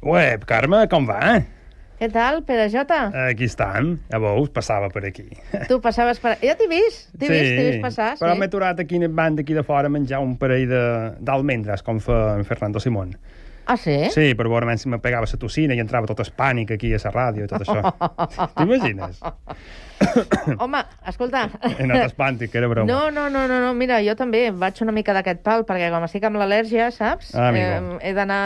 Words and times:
Ué, 0.00 0.38
Carme, 0.48 0.86
com 0.88 1.04
va? 1.08 1.40
Què 2.00 2.06
tal, 2.08 2.38
Pere 2.48 2.70
Jota? 2.72 3.10
Aquí 3.26 3.44
estan. 3.44 3.90
Ja 4.08 4.16
veus, 4.22 4.48
passava 4.54 4.88
per 4.88 5.02
aquí. 5.10 5.26
Tu 5.68 5.76
passaves 5.84 6.16
per... 6.22 6.38
Ja 6.40 6.54
t'he 6.56 6.68
vist, 6.70 7.10
t'he 7.12 7.28
vist, 7.28 7.50
t'he 7.52 7.66
vist 7.66 7.82
passar, 7.84 8.14
però 8.16 8.32
sí. 8.32 8.40
m'he 8.40 8.48
aturat 8.48 8.80
aquí 8.80 8.96
en 8.96 9.04
el 9.10 9.12
banc 9.12 9.36
d'aquí 9.36 9.52
de 9.58 9.64
fora 9.68 9.90
a 9.90 9.92
menjar 9.92 10.22
un 10.24 10.38
parell 10.40 10.64
de- 10.70 11.10
d'almendres, 11.20 11.84
com 11.84 12.00
fa 12.00 12.38
en 12.38 12.46
Fernando 12.48 12.80
Simón. 12.80 13.12
Ah, 13.68 13.76
sí? 13.76 13.98
Sí, 14.14 14.30
per 14.34 14.48
veure 14.48 14.78
si 14.80 14.88
me 14.88 14.98
pegava 15.04 15.28
la 15.28 15.38
tossina 15.44 15.76
i 15.76 15.84
entrava 15.84 16.08
tot 16.08 16.24
el 16.24 16.32
pànic 16.32 16.72
aquí 16.78 16.94
a 16.96 17.02
la 17.04 17.12
ràdio 17.12 17.44
i 17.44 17.52
tot 17.52 17.68
això. 17.68 17.92
T'imagines? 18.56 19.20
Home, 20.62 20.80
escolta... 21.08 21.44
He 21.66 21.84
anat 21.84 22.06
espàntic, 22.10 22.50
que 22.52 22.60
era 22.60 22.68
broma. 22.70 22.88
No, 22.88 23.10
no, 23.14 23.28
no, 23.32 23.46
no, 23.50 23.58
no, 23.62 23.72
mira, 23.76 24.00
jo 24.04 24.14
també 24.18 24.46
vaig 24.56 24.80
una 24.84 24.94
mica 24.96 25.14
d'aquest 25.16 25.42
pal, 25.46 25.66
perquè 25.68 25.90
com 25.92 26.06
estic 26.06 26.24
amb 26.28 26.40
l'al·lèrgia, 26.40 26.90
saps? 26.94 27.34
Ah, 27.36 27.50
amigo. 27.50 27.98
he 28.02 28.14
d'anar... 28.16 28.42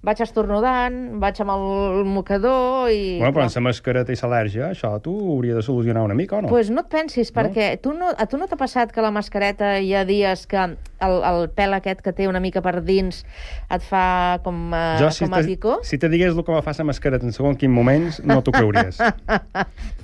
Vaig 0.00 0.16
estornudant, 0.24 0.94
vaig 1.20 1.36
amb 1.44 1.52
el 1.52 2.06
mocador 2.08 2.88
i... 2.88 3.18
Bueno, 3.20 3.34
però 3.36 3.44
amb 3.44 3.58
la 3.58 3.62
mascareta 3.66 4.14
i 4.14 4.16
l'al·lèrgia, 4.16 4.70
això 4.72 4.94
tu 5.04 5.12
hauria 5.34 5.58
de 5.58 5.64
solucionar 5.66 6.06
una 6.06 6.16
mica, 6.16 6.38
o 6.38 6.40
no? 6.40 6.48
Pues 6.48 6.70
no 6.72 6.80
et 6.86 6.88
pensis, 6.88 7.28
perquè 7.36 7.74
tu 7.84 7.92
no, 7.92 8.08
a 8.08 8.24
tu 8.24 8.40
no 8.40 8.48
t'ha 8.48 8.56
passat 8.56 8.94
que 8.96 9.04
la 9.04 9.10
mascareta 9.12 9.74
hi 9.76 9.92
ha 9.92 10.06
dies 10.08 10.46
que 10.48 10.62
el, 10.64 11.18
el 11.20 11.50
pèl 11.52 11.76
aquest 11.76 12.00
que 12.00 12.14
té 12.16 12.30
una 12.30 12.40
mica 12.40 12.62
per 12.64 12.78
dins 12.80 13.26
et 13.68 13.84
fa 13.84 14.38
com, 14.40 14.70
uh, 14.72 14.96
jo, 15.02 15.12
si 15.12 15.26
com 15.28 15.36
a 15.36 15.42
picó? 15.44 15.76
si 15.84 16.00
te 16.00 16.08
digués 16.08 16.32
el 16.32 16.44
que 16.48 16.56
me 16.56 16.64
fa 16.64 16.72
la 16.80 16.88
mascareta 16.94 17.28
en 17.28 17.36
segons 17.36 17.60
quins 17.60 17.76
moments, 17.76 18.22
no 18.24 18.40
t'ho 18.40 18.56
creuries. 18.56 19.04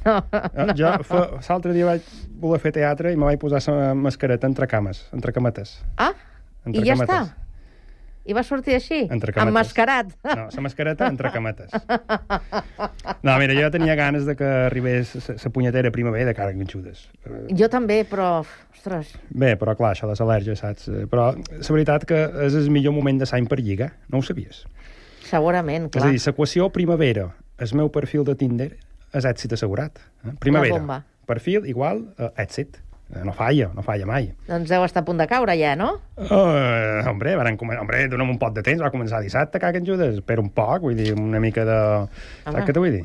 No, 0.07 0.21
Eh, 0.31 0.67
Jo 0.79 0.86
fa, 1.07 1.23
l'altre 1.49 1.73
dia 1.77 1.87
vaig 1.89 2.03
voler 2.43 2.61
fer 2.61 2.73
teatre 2.77 3.13
i 3.13 3.17
me 3.17 3.25
vaig 3.29 3.41
posar 3.43 3.63
la 3.73 3.95
mascareta 3.95 4.47
entre 4.47 4.67
cames, 4.71 5.07
entre 5.17 5.33
cametes. 5.33 5.79
Ah, 5.97 6.13
Entre 6.67 6.83
i 6.83 6.87
ja 6.89 6.95
cametes. 6.97 7.17
està. 7.33 7.43
I 8.27 8.35
va 8.35 8.43
sortir 8.43 8.75
així? 8.75 9.05
Entre 9.07 9.31
cametes. 9.33 9.53
Emmascarat. 9.53 10.09
No, 10.27 10.49
la 10.51 10.63
mascareta 10.65 11.07
entre 11.07 11.31
cametes. 11.31 11.71
No, 13.23 13.37
mira, 13.39 13.55
jo 13.55 13.69
tenia 13.71 13.95
ganes 13.95 14.27
de 14.27 14.35
que 14.35 14.45
arribés 14.67 15.13
la 15.31 15.51
punyetera 15.55 15.93
primavera 15.95 16.27
de 16.27 16.35
cara 16.35 16.51
ganxudes. 16.57 17.05
Jo 17.55 17.69
també, 17.71 18.01
però... 18.09 18.41
Ostres, 18.77 19.13
Bé, 19.31 19.55
però 19.59 19.77
clar, 19.79 19.93
això 19.97 20.07
de 20.11 20.15
l'al·lèrgia, 20.19 20.55
saps? 20.59 20.89
Però 21.11 21.29
la 21.37 21.71
veritat 21.75 22.05
que 22.07 22.19
és 22.47 22.55
el 22.59 22.69
millor 22.71 22.95
moment 22.95 23.19
de 23.23 23.27
l'any 23.31 23.47
per 23.51 23.59
lligar, 23.63 23.93
no 24.11 24.19
ho 24.19 24.27
sabies? 24.27 24.65
segurament, 25.27 25.89
És 25.89 25.97
clar. 25.97 26.07
a 26.07 26.13
dir, 26.15 26.21
l'equació 26.23 26.69
primavera, 26.71 27.25
el 27.59 27.73
meu 27.75 27.89
perfil 27.91 28.23
de 28.23 28.37
Tinder, 28.39 28.69
és 29.17 29.25
èxit 29.29 29.53
assegurat. 29.57 29.99
Eh? 30.25 30.35
Primavera, 30.43 31.03
perfil 31.27 31.67
igual 31.71 32.05
a 32.19 32.33
èxit. 32.45 32.77
Eh, 33.15 33.23
No 33.23 33.31
falla, 33.33 33.69
no 33.75 33.83
falla 33.87 34.07
mai. 34.07 34.33
Doncs 34.49 34.67
deu 34.73 34.83
estar 34.83 35.05
a 35.05 35.07
punt 35.07 35.21
de 35.21 35.27
caure 35.31 35.55
ja, 35.59 35.77
no? 35.79 35.93
Uh, 36.19 37.05
hombre, 37.07 37.37
van 37.39 37.57
comen... 37.57 37.79
hombre, 37.79 38.01
dona'm 38.11 38.33
un 38.33 38.39
pot 38.43 38.55
de 38.57 38.65
temps, 38.67 38.83
va 38.83 38.91
començar 38.91 39.21
dissabte, 39.23 39.61
caca 39.63 39.79
en 39.79 39.87
Judes, 39.87 40.17
espera 40.19 40.43
un 40.43 40.51
poc, 40.51 40.83
vull 40.89 40.97
dir, 40.99 41.13
una 41.15 41.39
mica 41.43 41.63
de... 41.69 41.77
Home. 42.03 42.51
Saps 42.57 42.67
què 42.67 42.75
t'ho 42.75 42.83
vull 42.83 42.97
dir? 42.99 43.05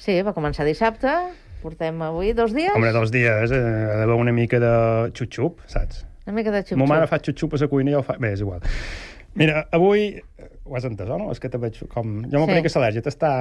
Sí, 0.00 0.16
va 0.24 0.32
començar 0.32 0.64
dissabte, 0.64 1.12
portem 1.60 2.00
avui 2.02 2.32
dos 2.32 2.54
dies, 2.56 2.72
Hombre, 2.74 2.94
dos 2.96 3.12
dies, 3.12 3.52
eh, 3.52 3.60
ha 3.92 3.98
d'haver 4.00 4.16
una 4.18 4.32
mica 4.32 4.58
de 4.62 4.72
xup-xup, 5.12 5.60
saps? 5.68 6.06
una 6.24 6.36
mica 6.38 6.50
de 6.54 6.62
Xup 6.64 6.72
xup 6.76 6.78
Ma 6.80 6.86
mare 6.94 7.06
fa 7.10 7.18
xup-xup 7.20 7.52
a 7.58 7.60
la 7.60 7.68
cuina 7.68 7.92
i 7.92 7.94
jo 7.98 8.02
fa... 8.06 8.16
Bé, 8.22 8.32
és 8.32 8.40
igual. 8.40 8.64
Mira, 9.36 9.66
avui... 9.74 10.14
Ho 10.64 10.76
has 10.78 10.84
entès, 10.88 11.08
o 11.10 11.16
no? 11.18 11.28
És 11.34 11.40
que 11.42 11.48
te 11.52 11.58
veig 11.60 11.76
com... 11.92 12.22
Jo 12.24 12.30
Sí. 12.30 12.38
m'aparec 12.40 12.64
que 12.68 12.72
l'al·lèrgia 12.78 13.02
t'està... 13.04 13.32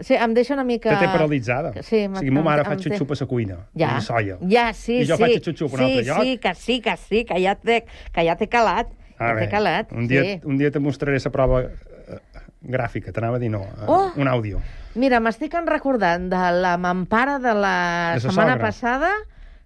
Sí, 0.00 0.14
em 0.14 0.34
deixa 0.36 0.52
una 0.54 0.64
mica... 0.64 0.90
Que 0.90 0.96
té 1.06 1.08
paralitzada. 1.08 1.70
Sí, 1.82 2.02
o 2.06 2.18
sigui, 2.18 2.30
ma 2.36 2.42
mare 2.44 2.64
fa 2.66 2.74
xup-xup 2.76 3.12
a 3.14 3.16
la 3.20 3.26
cuina. 3.30 3.56
Ja, 3.78 3.94
I 3.96 4.02
soia. 4.04 4.36
ja, 4.50 4.66
sí, 4.76 4.98
I 5.00 5.06
jo 5.08 5.16
sí. 5.16 5.22
faig 5.22 5.38
xup-xup 5.44 5.72
a 5.72 5.72
un 5.72 5.78
sí, 5.78 5.84
altre 5.84 6.04
lloc. 6.10 6.22
Sí, 6.22 6.38
que 6.38 6.54
sí, 6.54 6.80
que 6.84 6.96
sí, 6.96 7.24
que 7.24 7.40
ja 7.42 7.54
té, 7.56 7.78
que 8.12 8.24
ja 8.28 8.36
té 8.36 8.48
calat. 8.52 8.90
Ah, 9.18 9.30
ja 9.32 9.38
té 9.40 9.48
calat, 9.48 9.92
un 9.96 10.06
dia, 10.08 10.22
sí. 10.22 10.40
un 10.44 10.58
dia 10.60 10.70
te 10.70 10.78
mostraré 10.78 11.16
la 11.24 11.30
prova 11.32 11.62
eh, 11.64 12.18
gràfica, 12.60 13.12
t'anava 13.16 13.38
a 13.38 13.40
dir 13.40 13.48
no, 13.50 13.62
eh, 13.64 13.86
Oh! 13.88 14.10
un 14.20 14.28
àudio. 14.28 14.60
Mira, 14.96 15.20
m'estic 15.20 15.54
recordant 15.64 16.28
de 16.28 16.42
la 16.60 16.76
mampara 16.76 17.38
de 17.38 17.54
la 17.56 17.76
De 18.16 18.20
sa 18.20 18.28
setmana 18.28 18.58
sogra. 18.58 18.66
passada. 18.66 19.10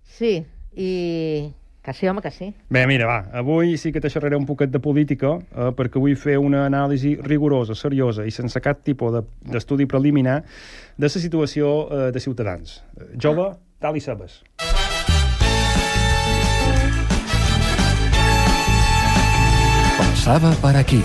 Sí, 0.07 0.45
i... 0.77 1.53
Que 1.83 1.95
sí, 1.95 2.07
home, 2.07 2.21
que 2.21 2.31
sí. 2.31 2.55
Bé, 2.69 2.87
mira, 2.87 3.07
va, 3.09 3.19
avui 3.41 3.79
sí 3.81 3.89
que 3.93 4.03
te 4.05 4.11
xerraré 4.13 4.37
un 4.37 4.45
poquet 4.45 4.69
de 4.71 4.81
política, 4.85 5.31
eh, 5.57 5.71
perquè 5.79 6.03
vull 6.03 6.17
fer 6.21 6.37
una 6.39 6.67
anàlisi 6.69 7.15
rigorosa, 7.25 7.75
seriosa 7.75 8.27
i 8.29 8.35
sense 8.37 8.61
cap 8.61 8.83
tipus 8.85 9.15
de- 9.17 9.25
d'estudi 9.55 9.87
preliminar 9.89 10.43
de 10.99 11.09
la 11.09 11.09
situació 11.17 11.73
eh, 11.91 12.13
de 12.13 12.21
Ciutadans. 12.21 12.83
Jove, 13.17 13.55
tal 13.81 13.97
i 13.97 14.01
sabes. 14.05 14.43
Pasaba 19.99 20.53
per 20.63 20.77
aquí. 20.77 21.01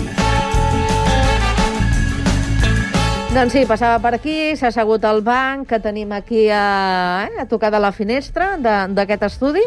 Doncs 3.36 3.52
sí, 3.52 3.64
passava 3.68 3.98
per 4.00 4.14
aquí, 4.16 4.54
s'ha 4.56 4.70
assegut 4.72 5.04
al 5.04 5.20
banc 5.24 5.66
que 5.68 5.78
tenim 5.84 6.12
aquí 6.16 6.46
a, 6.48 7.28
eh, 7.28 7.42
a 7.42 7.46
tocar 7.50 7.70
de 7.74 7.80
la 7.80 7.92
finestra 7.92 8.56
de- 8.56 8.94
d'aquest 8.96 9.22
estudi 9.28 9.60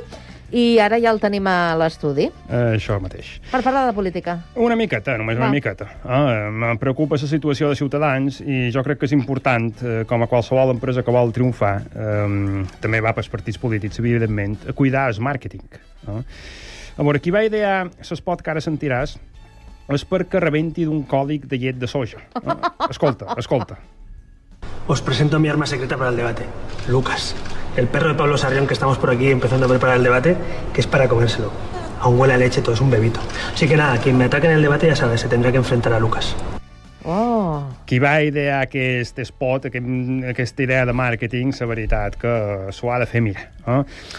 i 0.52 0.80
ara 0.80 0.98
ja 1.00 1.12
el 1.12 1.20
tenim 1.20 1.46
a 1.48 1.76
l'estudi 1.78 2.26
Eh, 2.50 2.76
això 2.78 3.00
mateix. 3.02 3.40
per 3.52 3.62
parlar 3.64 3.86
de 3.88 3.94
política. 3.94 4.38
Una 4.56 4.76
miqueta, 4.76 5.18
només 5.18 5.38
una 5.38 5.46
Va. 5.48 5.52
miqueta. 5.52 5.88
Ah, 6.04 6.50
em 6.50 6.78
preocupa 6.78 7.16
la 7.20 7.28
situació 7.28 7.70
de 7.70 7.76
Ciutadans 7.76 8.42
i 8.42 8.72
jo 8.72 8.84
crec 8.84 9.00
que 9.00 9.06
és 9.06 9.12
important, 9.14 9.74
eh, 9.84 10.06
com 10.08 10.24
a 10.24 10.28
qualsevol 10.28 10.72
empresa 10.72 11.04
que 11.04 11.12
vol 11.12 11.32
triomfar, 11.32 11.82
eh, 11.96 12.66
també 12.82 13.02
va 13.02 13.14
pels 13.14 13.30
partits 13.30 13.58
polítics, 13.58 14.00
evidentment, 14.00 14.58
a 14.70 14.74
cuidar 14.74 15.10
el 15.10 15.20
màrqueting. 15.22 15.62
No? 16.08 16.24
A 16.98 17.04
veure, 17.04 17.20
qui 17.20 17.32
va 17.32 17.44
idear 17.44 17.86
l'espot 18.00 18.42
que 18.42 18.52
ara 18.52 18.60
sentiràs 18.60 19.18
és 19.90 20.04
perquè 20.06 20.40
rebenti 20.40 20.84
d'un 20.86 21.04
còdic 21.08 21.46
de 21.48 21.58
llet 21.58 21.78
de 21.80 21.88
soja. 21.88 22.18
No? 22.44 22.60
Escolta, 22.90 23.34
escolta. 23.38 23.78
Os 24.90 25.04
presento 25.06 25.38
mi 25.38 25.48
arma 25.48 25.68
secreta 25.68 25.98
para 25.98 26.10
el 26.10 26.16
debate, 26.16 26.48
Lucas, 26.88 27.36
el 27.78 27.88
perro 27.88 28.10
de 28.10 28.16
Pablo 28.16 28.40
Sarrión 28.40 28.66
que 28.66 28.74
estamos 28.74 28.98
por 28.98 29.12
aquí 29.12 29.30
empezando 29.30 29.68
a 29.68 29.70
preparar 29.70 29.98
el 29.98 30.04
debate, 30.04 30.36
que 30.74 30.82
es 30.82 30.88
para 30.88 31.08
comérselo. 31.08 31.52
Aún 32.02 32.20
huele 32.20 32.34
a 32.34 32.38
leche, 32.38 32.64
todo 32.64 32.74
es 32.74 32.82
un 32.82 32.90
bebito. 32.90 33.20
Así 33.54 33.68
que 33.68 33.78
nada, 33.78 34.00
quien 34.00 34.18
me 34.18 34.26
ataque 34.26 34.48
en 34.48 34.54
el 34.54 34.64
debate 34.64 34.88
ya 34.88 34.96
sabe, 34.96 35.20
se 35.20 35.28
tendrá 35.28 35.52
que 35.52 35.58
enfrentar 35.58 35.94
a 35.94 36.00
Lucas. 36.00 36.36
Oh, 37.08 37.64
Qui 37.88 38.00
va 38.04 38.18
idear 38.28 38.60
aquest 38.66 39.22
spot, 39.24 39.70
aquest, 39.70 39.86
aquesta 40.34 40.64
idea 40.66 40.84
de 40.86 40.96
màrqueting, 40.96 41.54
la 41.62 41.68
veritat 41.70 42.18
que 42.20 42.34
s'ho 42.76 42.92
ha 42.92 42.98
de 43.00 43.08
fer 43.08 43.22
mirar. 43.24 43.46
Eh? 43.70 43.78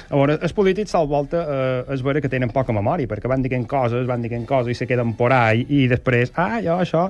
A 0.08 0.16
veure, 0.16 0.38
els 0.40 0.54
polítics 0.56 0.94
al 0.96 1.08
volta 1.10 1.42
eh, 1.42 1.92
és 1.94 2.02
vera 2.06 2.22
que 2.24 2.30
tenen 2.32 2.52
poca 2.54 2.72
memòria, 2.72 3.08
perquè 3.10 3.28
van 3.28 3.44
dient 3.44 3.66
coses, 3.68 4.06
van 4.08 4.24
dient 4.24 4.46
coses 4.48 4.72
i 4.72 4.78
se 4.78 4.88
queden 4.88 5.12
por 5.18 5.34
ahí, 5.36 5.66
i 5.68 5.82
després, 5.90 6.32
ah, 6.40 6.60
jo, 6.64 6.78
això, 6.80 7.04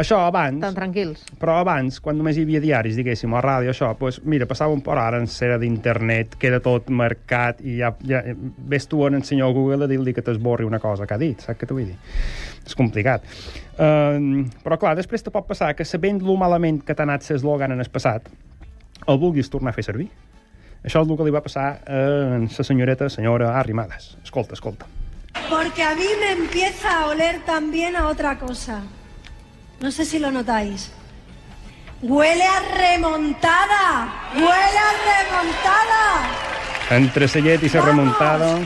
això 0.00 0.22
abans... 0.28 0.62
tan 0.64 0.78
tranquils. 0.78 1.26
Però 1.40 1.58
abans, 1.60 2.00
quan 2.00 2.16
només 2.18 2.38
hi 2.38 2.46
havia 2.46 2.62
diaris, 2.64 2.96
diguéssim, 2.96 3.36
o 3.36 3.42
ràdio, 3.44 3.74
això, 3.74 3.92
doncs, 3.98 4.22
mira, 4.24 4.48
passava 4.48 4.72
un 4.72 4.80
por 4.84 5.00
ara 5.00 5.20
en 5.20 5.28
sera 5.28 5.58
d'internet, 5.60 6.38
queda 6.40 6.62
tot 6.64 6.88
marcat 6.88 7.60
i 7.66 7.78
ja, 7.82 7.92
ja 8.08 8.24
ves 8.72 8.88
tu 8.88 9.04
en 9.06 9.20
el 9.20 9.26
senyor 9.28 9.52
Google 9.56 9.84
a 9.84 9.90
dir-li 9.90 10.16
que 10.16 10.24
t'esborri 10.24 10.64
una 10.68 10.80
cosa 10.80 11.06
que 11.06 11.18
ha 11.18 11.20
dit, 11.20 11.44
saps 11.44 11.60
què 11.60 11.68
t'ho 11.68 11.76
vull 11.76 11.92
dir? 11.92 11.98
És 12.62 12.78
complicat. 12.78 13.26
Uh, 13.72 14.44
però, 14.64 14.76
clar, 14.76 14.96
després 14.98 15.24
te 15.24 15.32
pot 15.32 15.46
passar 15.48 15.72
que 15.76 15.84
sabent 15.88 16.20
lo 16.22 16.36
malament 16.36 16.82
que 16.84 16.94
t'ha 16.94 17.06
anat 17.06 17.24
l'eslògan 17.28 17.72
en 17.72 17.80
el 17.80 17.90
passat, 17.92 18.28
el 19.08 19.18
vulguis 19.18 19.50
tornar 19.50 19.72
a 19.72 19.76
fer 19.76 19.86
servir. 19.86 20.10
Això 20.82 21.00
és 21.00 21.08
el 21.08 21.16
que 21.16 21.24
li 21.24 21.32
va 21.34 21.42
passar 21.44 21.66
a 21.86 22.00
la 22.42 22.64
senyoreta, 22.66 23.08
senyora 23.08 23.54
Arrimadas. 23.58 24.16
Escolta, 24.24 24.54
escolta. 24.58 24.86
Porque 25.48 25.82
a 25.82 25.94
mí 25.94 26.08
me 26.20 26.32
empieza 26.32 27.02
a 27.02 27.06
oler 27.06 27.40
también 27.46 27.96
a 27.96 28.08
otra 28.08 28.38
cosa. 28.38 28.82
No 29.80 29.90
sé 29.90 30.04
si 30.04 30.18
lo 30.18 30.30
notáis. 30.30 30.92
Huele 32.02 32.44
a 32.44 32.60
remontada. 32.76 34.12
Huele 34.34 34.80
a 34.88 34.92
remontada. 35.06 36.02
Entre 36.90 37.26
la 37.26 37.40
llet 37.46 37.62
i 37.62 37.68
la 37.68 37.84
remuntada... 37.86 38.56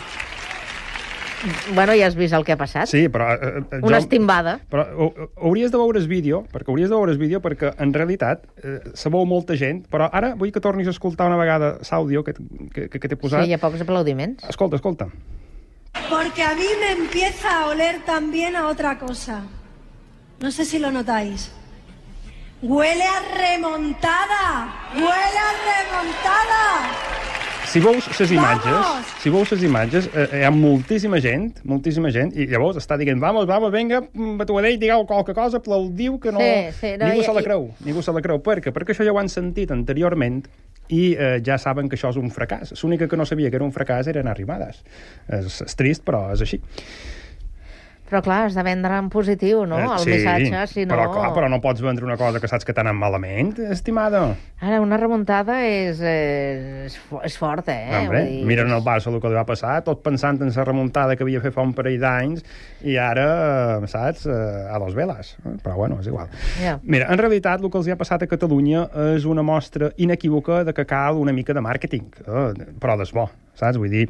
Bueno, 1.75 1.93
ja 1.99 2.07
has 2.07 2.15
vist 2.17 2.35
el 2.35 2.45
que 2.45 2.53
ha 2.53 2.57
passat. 2.57 2.87
Sí, 2.89 3.09
però... 3.09 3.33
Eh, 3.35 3.63
eh, 3.71 3.81
Una 3.83 3.97
jo- 3.99 4.03
estimbada. 4.05 4.59
Però 4.71 4.85
ho- 4.97 5.13
ho- 5.13 5.31
hauries 5.49 5.71
de 5.73 5.79
veure 5.79 5.99
el 5.99 6.09
vídeo, 6.09 6.45
perquè 6.53 6.71
hauries 6.73 6.89
de 6.91 6.95
veure 6.97 7.13
el 7.13 7.19
vídeo, 7.19 7.41
perquè 7.41 7.73
en 7.79 7.93
realitat 7.95 8.45
eh, 8.63 8.81
se 8.95 9.09
veu 9.11 9.25
molta 9.27 9.57
gent, 9.57 9.85
però 9.91 10.09
ara 10.13 10.35
vull 10.35 10.53
que 10.53 10.61
tornis 10.61 10.87
a 10.89 10.95
escoltar 10.95 11.27
una 11.29 11.37
vegada 11.41 11.79
l'àudio 11.91 12.25
que, 12.25 12.35
que, 12.75 12.89
que, 12.89 12.99
que 13.01 13.09
t'he 13.09 13.17
Sí, 13.17 13.21
posat. 13.23 13.47
hi 13.47 13.53
ha 13.55 13.59
pocs 13.59 13.81
aplaudiments. 13.87 14.45
Escolta, 14.49 14.77
escolta. 14.77 15.09
Porque 16.11 16.43
a 16.43 16.55
mí 16.55 16.67
me 16.81 16.93
empieza 16.93 17.63
a 17.63 17.67
oler 17.69 18.01
también 18.05 18.55
a 18.57 18.67
otra 18.69 18.99
cosa. 18.99 19.43
No 20.41 20.51
sé 20.51 20.65
si 20.67 20.79
lo 20.79 20.91
notáis. 20.93 21.51
Huele 22.63 23.05
a 23.05 23.21
remontada. 23.37 24.75
Huele 24.95 25.39
a 25.41 25.53
remontada. 25.69 26.91
Si 27.67 27.81
veus 27.83 28.07
les 28.21 28.31
imatges, 28.31 28.87
si 29.21 29.31
veus 29.33 29.51
les 29.53 29.63
imatges, 29.67 30.07
eh, 30.15 30.27
hi 30.39 30.45
ha 30.47 30.51
moltíssima 30.55 31.19
gent, 31.21 31.49
moltíssima 31.67 32.13
gent, 32.15 32.31
i 32.39 32.47
llavors 32.47 32.79
està 32.79 32.97
dient, 33.01 33.19
vamos, 33.21 33.47
vamos, 33.51 33.73
venga, 33.75 34.01
batuadell, 34.39 34.79
digueu 34.79 35.03
qualque 35.09 35.35
cosa, 35.35 35.59
aplaudiu, 35.59 36.21
que 36.23 36.31
no... 36.33 36.41
Sí, 36.41 36.71
sí, 36.79 36.93
no, 36.97 37.09
ningú 37.11 37.25
i- 37.25 37.27
se 37.27 37.35
la 37.35 37.43
i- 37.43 37.49
creu, 37.49 37.67
ningú 37.85 38.03
se 38.07 38.15
la 38.15 38.23
creu. 38.23 38.39
Per 38.47 38.61
què? 38.63 38.73
Perquè 38.73 38.95
això 38.95 39.05
ja 39.05 39.13
ho 39.13 39.19
han 39.19 39.29
sentit 39.33 39.75
anteriorment 39.75 40.45
i 40.95 41.17
eh, 41.19 41.41
ja 41.45 41.59
saben 41.59 41.89
que 41.91 41.99
això 41.99 42.13
és 42.15 42.21
un 42.23 42.31
fracàs. 42.31 42.73
L'única 42.83 43.09
que 43.11 43.19
no 43.19 43.27
sabia 43.27 43.51
que 43.51 43.59
era 43.59 43.67
un 43.67 43.75
fracàs 43.75 44.07
eren 44.15 44.31
arribades. 44.31 44.85
És, 45.29 45.61
és 45.67 45.75
trist, 45.77 46.05
però 46.07 46.29
és 46.33 46.47
així. 46.47 46.63
Però 48.07 48.21
clar, 48.23 48.45
has 48.47 48.55
de 48.55 48.63
vendre 48.63 48.95
en 49.01 49.09
positiu, 49.11 49.65
no? 49.67 49.79
Eh, 49.81 49.87
El 49.97 49.99
sí, 50.05 50.11
missatge, 50.15 50.67
si 50.71 50.85
no... 50.87 50.95
Però, 50.95 51.09
clar, 51.11 51.33
però 51.35 51.49
no 51.51 51.59
pots 51.61 51.81
vendre 51.83 52.05
una 52.07 52.15
cosa 52.17 52.39
que 52.39 52.47
saps 52.47 52.63
que 52.65 52.73
t'ha 52.73 52.85
anat 52.85 52.95
malament, 52.95 53.55
estimada. 53.75 54.21
Ara, 54.63 54.79
una 54.81 54.97
remuntada 54.97 55.57
és, 55.67 55.99
és, 56.01 56.95
fo- 57.09 57.19
és 57.27 57.35
forta, 57.37 57.75
eh? 57.75 57.91
Hombre, 57.99 58.21
Vull 58.23 58.31
dir, 58.31 58.45
miren 58.49 58.71
el 58.77 58.85
Barça 58.87 59.11
el 59.11 59.19
que 59.21 59.33
li 59.33 59.37
va 59.37 59.43
passar, 59.49 59.81
tot 59.87 60.05
pensant 60.07 60.39
en 60.45 60.53
la 60.55 60.65
remuntada 60.69 61.17
que 61.19 61.27
havia 61.27 61.43
fet 61.43 61.55
fa 61.57 61.65
un 61.67 61.75
parell 61.77 61.99
d'anys, 62.01 62.45
i 62.87 62.95
ara, 63.01 63.27
eh, 63.83 63.89
saps, 63.91 64.27
eh, 64.31 64.37
a 64.71 64.79
dos 64.83 64.95
veles. 64.95 65.35
Eh, 65.43 65.57
Però 65.65 65.75
bueno, 65.81 65.99
és 66.01 66.07
igual. 66.07 66.31
Ja. 66.63 66.77
Mira, 66.85 67.09
en 67.11 67.19
realitat 67.19 67.61
el 67.65 67.71
que 67.75 67.81
els 67.83 67.91
hi 67.91 67.95
ha 67.97 67.99
passat 67.99 68.23
a 68.23 68.31
Catalunya 68.31 68.87
és 69.17 69.27
una 69.27 69.43
mostra 69.43 69.91
inequívoca 69.97 70.63
de 70.65 70.73
que 70.77 70.87
cal 70.87 71.19
una 71.19 71.35
mica 71.35 71.53
de 71.57 71.65
màrqueting, 71.67 72.07
eh, 72.23 72.71
però 72.79 72.95
des 73.01 73.11
bo, 73.17 73.27
saps? 73.57 73.79
Vull 73.83 73.91
dir, 73.91 74.07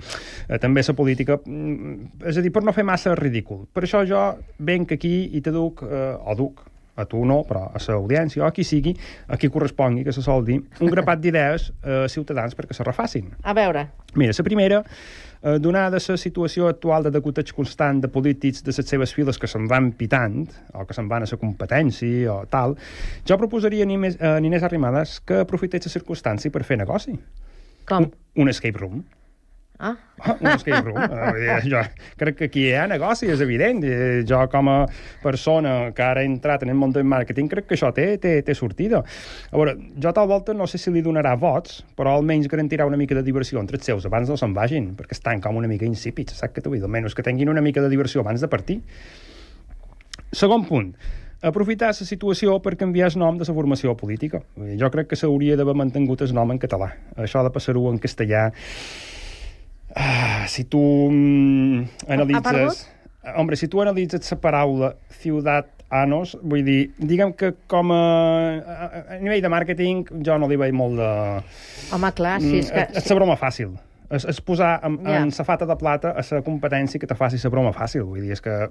eh, 0.51 0.59
també 0.63 0.85
la 0.87 0.95
política... 0.99 1.41
mm, 1.47 2.27
És 2.29 2.37
a 2.39 2.43
dir, 2.45 2.53
per 2.53 2.63
no 2.67 2.73
fer 2.77 2.85
massa 2.85 3.15
ridícul. 3.19 3.65
Per 3.73 3.86
això 3.87 4.05
jo 4.07 4.23
venc 4.59 4.97
aquí 4.97 5.17
i 5.33 5.43
te 5.43 5.55
duc, 5.55 5.83
eh, 5.87 6.15
o 6.17 6.35
duc, 6.39 6.65
a 6.97 7.05
tu 7.05 7.25
no, 7.29 7.43
però 7.45 7.67
a 7.77 7.81
l'audiència, 7.93 8.43
o 8.43 8.47
a 8.47 8.53
qui 8.57 8.65
sigui, 8.65 8.95
a 9.29 9.37
qui 9.37 9.51
correspongui, 9.53 10.05
que 10.05 10.15
se 10.17 10.25
sol 10.25 10.45
dir, 10.47 10.63
un 10.81 10.91
grapat 10.93 11.21
d'idees 11.21 11.71
eh, 11.85 12.05
ciutadans 12.09 12.57
perquè 12.57 12.77
se 12.77 12.87
refacin. 12.87 13.29
A 13.45 13.53
veure, 13.57 13.85
Mira, 14.17 14.33
la 14.33 14.45
primera, 14.45 14.79
eh, 15.43 15.59
donada 15.61 15.99
la 16.01 16.17
situació 16.17 16.71
actual 16.71 17.05
de 17.05 17.11
degoteig 17.13 17.53
constant 17.53 18.01
de 18.01 18.09
polítics 18.09 18.65
de 18.65 18.73
les 18.73 18.89
seves 18.89 19.13
files 19.13 19.39
que 19.39 19.47
se'n 19.47 19.69
van 19.69 19.91
pitant, 19.93 20.47
o 20.73 20.87
que 20.87 20.97
se'n 20.97 21.09
van 21.09 21.27
a 21.27 21.29
la 21.31 21.39
competència, 21.41 22.33
o 22.33 22.47
tal, 22.49 22.79
jo 23.29 23.37
proposaria 23.37 23.85
a 23.85 23.91
Inés, 23.91 24.17
a 24.21 24.39
Inés 24.41 24.65
Arrimadas 24.65 25.21
que 25.21 25.43
aprofités 25.45 25.85
la 25.85 25.93
circumstància 25.93 26.51
per 26.51 26.65
fer 26.65 26.79
negoci. 26.81 27.19
com? 27.87 28.09
Un, 28.09 28.13
un 28.43 28.49
escape 28.49 28.79
room. 28.79 29.05
Ah, 29.79 29.95
Un 30.41 30.47
escape 30.49 30.81
room. 30.81 30.97
Eh, 31.37 31.59
jo 31.69 31.81
crec 32.17 32.37
que 32.39 32.47
aquí 32.49 32.63
hi 32.71 32.75
ha 32.79 32.87
negoci, 32.89 33.29
és 33.29 33.43
evident. 33.45 33.83
I 33.85 34.23
Jo, 34.27 34.39
com 34.53 34.71
a 34.73 34.77
persona 35.23 35.93
que 35.93 36.03
ara 36.03 36.23
he 36.23 36.29
entrat 36.29 36.65
en 36.65 36.73
el 36.73 36.79
món 36.81 36.95
del 36.95 37.05
màrqueting, 37.05 37.51
crec 37.53 37.67
que 37.69 37.77
això 37.77 37.91
té, 37.93 38.07
té, 38.23 38.39
té 38.47 38.55
sortida. 38.57 39.03
A 39.51 39.61
veure, 39.61 39.77
jo 40.01 40.13
tal 40.17 40.31
volta 40.31 40.55
no 40.57 40.67
sé 40.67 40.81
si 40.81 40.93
li 40.95 41.05
donarà 41.05 41.35
vots, 41.37 41.83
però 41.99 42.17
almenys 42.17 42.49
garantirà 42.49 42.87
una 42.89 42.97
mica 42.97 43.15
de 43.19 43.25
diversió 43.27 43.61
entre 43.61 43.77
els 43.77 43.85
seus 43.85 44.09
abans 44.09 44.33
no 44.33 44.39
se'n 44.41 44.57
vagin, 44.57 44.95
perquè 44.97 45.19
estan 45.19 45.45
com 45.45 45.61
una 45.61 45.69
mica 45.69 45.85
insípids, 45.85 46.39
saps 46.41 46.55
què 46.57 46.65
t'ho 46.65 46.73
vull 46.73 46.81
dir? 46.81 46.89
Almenys 46.89 47.15
que 47.15 47.27
tinguin 47.27 47.53
una 47.53 47.65
mica 47.65 47.85
de 47.85 47.93
diversió 47.93 48.25
abans 48.25 48.41
de 48.41 48.49
partir. 48.49 48.81
Segon 50.33 50.65
punt, 50.65 50.95
aprofitar 51.43 51.93
la 51.93 52.09
situació 52.09 52.57
per 52.65 52.77
canviar 52.81 53.11
el 53.13 53.21
nom 53.21 53.37
de 53.37 53.45
la 53.47 53.55
formació 53.55 53.93
política. 53.97 54.41
Jo 54.81 54.91
crec 54.91 55.13
que 55.13 55.21
s'hauria 55.21 55.57
d'haver 55.57 55.77
mantingut 55.77 56.25
el 56.25 56.33
nom 56.35 56.51
en 56.51 56.59
català. 56.63 56.95
Això 57.17 57.45
de 57.45 57.53
passar-ho 57.53 57.85
en 57.93 58.01
castellà... 58.01 58.49
Ah, 59.97 60.45
si 60.49 60.65
tu 60.69 60.81
mm, 61.11 62.09
analitzes... 62.13 62.85
Hombre, 63.37 63.57
si 63.57 63.67
tu 63.67 63.81
analitzes 63.83 64.29
la 64.31 64.37
paraula 64.39 64.93
ciutat 65.19 65.73
anos, 65.91 66.37
vull 66.47 66.63
dir, 66.67 66.93
diguem 66.99 67.33
que 67.39 67.53
com 67.71 67.91
a, 67.95 68.03
a, 68.61 68.87
a 69.17 69.19
nivell 69.23 69.43
de 69.43 69.51
màrqueting 69.51 70.05
jo 70.27 70.37
no 70.39 70.47
li 70.51 70.59
veig 70.61 70.75
molt 70.77 71.01
de... 71.01 71.09
home, 71.97 72.13
clar, 72.19 72.37
si 72.45 72.61
és 72.61 72.71
que... 72.71 72.85
Mm, 72.85 73.01
és 73.01 73.11
la 73.11 73.19
broma 73.19 73.37
fàcil. 73.41 73.75
És, 74.07 74.29
és 74.31 74.39
posar 74.47 74.77
en, 74.87 75.01
Ja. 75.03 75.19
en 75.25 75.33
safata 75.35 75.67
de 75.67 75.75
plata 75.81 76.13
a 76.15 76.23
la 76.37 76.43
competència 76.47 77.03
que 77.03 77.09
te 77.11 77.19
faci 77.19 77.41
la 77.43 77.51
broma 77.51 77.73
fàcil. 77.75 78.05
Vull 78.07 78.23
dir, 78.23 78.37
és 78.37 78.45
que 78.45 78.69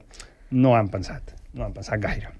no 0.55 0.75
han 0.77 0.87
pensat. 0.93 1.35
No 1.55 1.65
han 1.67 1.75
pensat 1.75 1.99
gaire. 1.99 2.31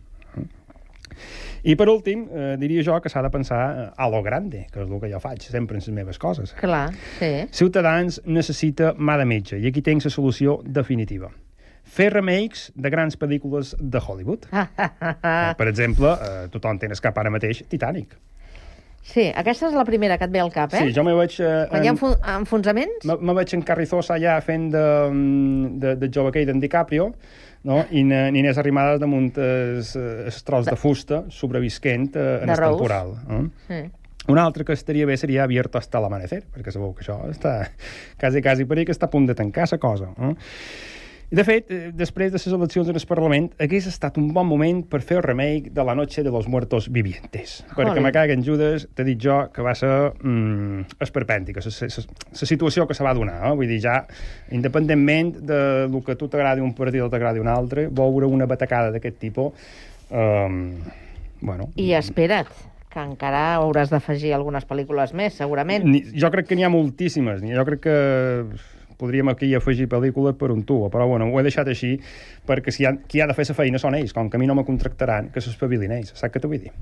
I 1.63 1.75
per 1.79 1.87
últim, 1.89 2.27
eh, 2.29 2.55
diria 2.61 2.83
jo 2.85 2.97
que 3.01 3.09
s'ha 3.09 3.23
de 3.25 3.31
pensar 3.33 3.61
eh, 3.71 3.87
a 3.97 4.09
lo 4.09 4.21
grande, 4.23 4.65
que 4.71 4.83
és 4.83 4.89
el 4.89 4.99
que 5.01 5.09
jo 5.11 5.21
faig 5.23 5.41
sempre 5.45 5.77
en 5.77 5.83
les 5.83 5.95
meves 5.95 6.19
coses. 6.21 6.53
Clar, 6.59 6.89
sí. 7.19 7.31
Ciutadans 7.51 8.21
necessita 8.25 8.93
mà 8.97 9.17
de 9.21 9.25
metge, 9.29 9.59
i 9.59 9.67
aquí 9.71 9.81
tinc 9.85 10.05
la 10.05 10.13
solució 10.13 10.59
definitiva. 10.65 11.31
Fer 11.85 12.09
remakes 12.11 12.71
de 12.75 12.89
grans 12.89 13.17
pel·lícules 13.17 13.75
de 13.79 14.01
Hollywood. 14.01 14.49
Eh, 15.25 15.53
per 15.57 15.67
exemple, 15.67 16.11
eh, 16.21 16.47
tothom 16.53 16.77
té 16.79 16.87
en 16.87 16.93
cap 17.01 17.17
ara 17.17 17.31
mateix 17.33 17.63
Titanic. 17.69 18.13
Sí, 19.05 19.27
aquesta 19.37 19.67
és 19.69 19.75
la 19.77 19.83
primera 19.85 20.17
que 20.17 20.25
et 20.25 20.31
ve 20.33 20.39
al 20.41 20.49
cap, 20.51 20.73
eh? 20.73 20.79
Sí, 20.87 20.93
jo 20.95 21.03
me 21.05 21.13
veig... 21.13 21.35
Eh, 21.39 21.67
Quan 21.69 21.83
hi 21.83 21.87
ha 21.87 21.91
en- 21.93 21.97
enfon 21.99 22.15
enfonsaments? 22.39 23.05
Me, 23.05 23.15
me 23.21 23.35
veig 23.37 23.53
en 23.53 23.61
Carrizosa 23.67 24.15
allà 24.17 24.39
fent 24.41 24.71
de, 24.73 24.81
mm, 25.11 25.75
de, 25.83 25.91
de 26.01 26.09
jove 26.11 26.31
aquell 26.33 26.47
d'en 26.49 26.59
DiCaprio, 26.63 27.11
no? 27.69 27.83
i 27.93 28.01
na- 28.03 28.27
Inés 28.33 28.57
Arrimadas 28.57 28.97
damunt 29.03 29.29
es, 29.37 29.93
es 29.95 30.41
tros 30.47 30.65
de 30.65 30.75
fusta 30.75 31.21
sobrevisquent 31.29 32.09
eh, 32.17 32.25
en 32.41 32.49
De 32.49 32.57
el 32.57 32.57
Rose. 32.57 32.71
temporal. 32.79 33.13
Eh? 33.29 33.45
Sí. 33.69 33.83
Un 34.33 34.39
altre 34.41 34.65
que 34.65 34.73
estaria 34.73 35.05
bé 35.05 35.17
seria 35.21 35.43
Abierto 35.45 35.77
hasta 35.77 35.99
l'amanecer, 36.01 36.41
perquè 36.49 36.71
sabeu 36.73 36.95
que 36.97 37.03
això 37.05 37.19
està 37.29 37.59
quasi, 38.17 38.41
quasi 38.41 38.65
per 38.65 38.79
ahí 38.79 38.85
que 38.89 38.95
està 38.95 39.05
a 39.05 39.11
punt 39.13 39.27
de 39.29 39.35
tancar 39.37 39.67
la 39.71 39.77
cosa. 39.77 40.09
Eh? 40.17 40.33
I, 41.31 41.35
de 41.35 41.43
fet, 41.43 41.71
eh, 41.73 41.91
després 41.97 42.29
de 42.31 42.37
les 42.37 42.47
eleccions 42.53 42.89
en 42.91 42.95
el 42.99 43.05
Parlament, 43.09 43.47
hagués 43.59 43.87
estat 43.89 44.17
un 44.21 44.27
bon 44.33 44.45
moment 44.45 44.83
per 44.87 45.01
fer 45.01 45.17
el 45.17 45.23
remake 45.25 45.71
de 45.73 45.83
La 45.83 45.95
noche 45.97 46.21
de 46.23 46.29
los 46.31 46.47
muertos 46.47 46.87
vivientes. 46.93 47.63
Perquè 47.73 47.89
Jolín. 47.95 48.03
me 48.03 48.11
caguen 48.13 48.43
Judes, 48.45 48.87
t'he 48.93 49.03
dit 49.07 49.19
jo 49.21 49.39
que 49.51 49.61
va 49.65 49.73
ser 49.75 50.13
mm, 50.21 50.99
esperpèntica, 51.01 51.63
la 51.65 52.45
situació 52.45 52.85
que 52.87 52.93
se 52.93 53.03
va 53.03 53.13
donar. 53.17 53.39
Eh? 53.49 53.55
Vull 53.57 53.67
dir, 53.73 53.81
ja, 53.81 53.97
independentment 54.51 55.33
de 55.41 55.87
lo 55.89 56.03
que 56.05 56.13
a 56.13 56.15
tu 56.15 56.27
t'agradi 56.29 56.61
un 56.61 56.75
partit 56.77 57.01
o 57.01 57.09
t'agradi 57.09 57.41
un 57.41 57.49
altre, 57.49 57.87
veure 57.89 58.27
una 58.29 58.45
batacada 58.45 58.91
d'aquest 58.93 59.17
tipus... 59.19 59.53
Um, 60.11 60.77
bueno, 61.41 61.71
I 61.75 61.91
espera't, 61.97 62.47
que 62.93 63.01
encara 63.01 63.55
hauràs 63.57 63.89
d'afegir 63.91 64.31
algunes 64.37 64.63
pel·lícules 64.69 65.11
més, 65.17 65.33
segurament. 65.35 65.83
Ni, 65.89 66.03
jo 66.15 66.29
crec 66.31 66.47
que 66.47 66.55
n'hi 66.55 66.63
ha 66.63 66.69
moltíssimes. 66.71 67.41
Ni- 67.43 67.53
Jo 67.57 67.65
crec 67.65 67.81
que 67.83 67.95
podríem 68.99 69.29
aquí 69.31 69.53
afegir 69.55 69.87
pel·lícules 69.91 70.37
per 70.39 70.51
un 70.53 70.63
tubo, 70.67 70.89
però 70.93 71.07
bueno, 71.09 71.29
ho 71.31 71.39
he 71.39 71.45
deixat 71.45 71.69
així 71.71 71.95
perquè 72.47 72.73
si 72.73 72.85
ha, 72.85 72.95
qui 73.07 73.21
ha 73.21 73.27
de 73.29 73.37
fer 73.37 73.47
la 73.49 73.57
feina 73.57 73.81
són 73.81 73.97
ells, 73.97 74.13
com 74.13 74.29
que 74.29 74.37
a 74.37 74.41
mi 74.41 74.47
no 74.47 74.55
me 74.55 74.65
contractaran, 74.67 75.31
que 75.33 75.43
s'espavilin 75.43 75.97
ells, 75.97 76.13
saps 76.15 76.33
què 76.33 76.43
t'ho 76.43 76.51
vull 76.51 76.63
dir? 76.67 76.73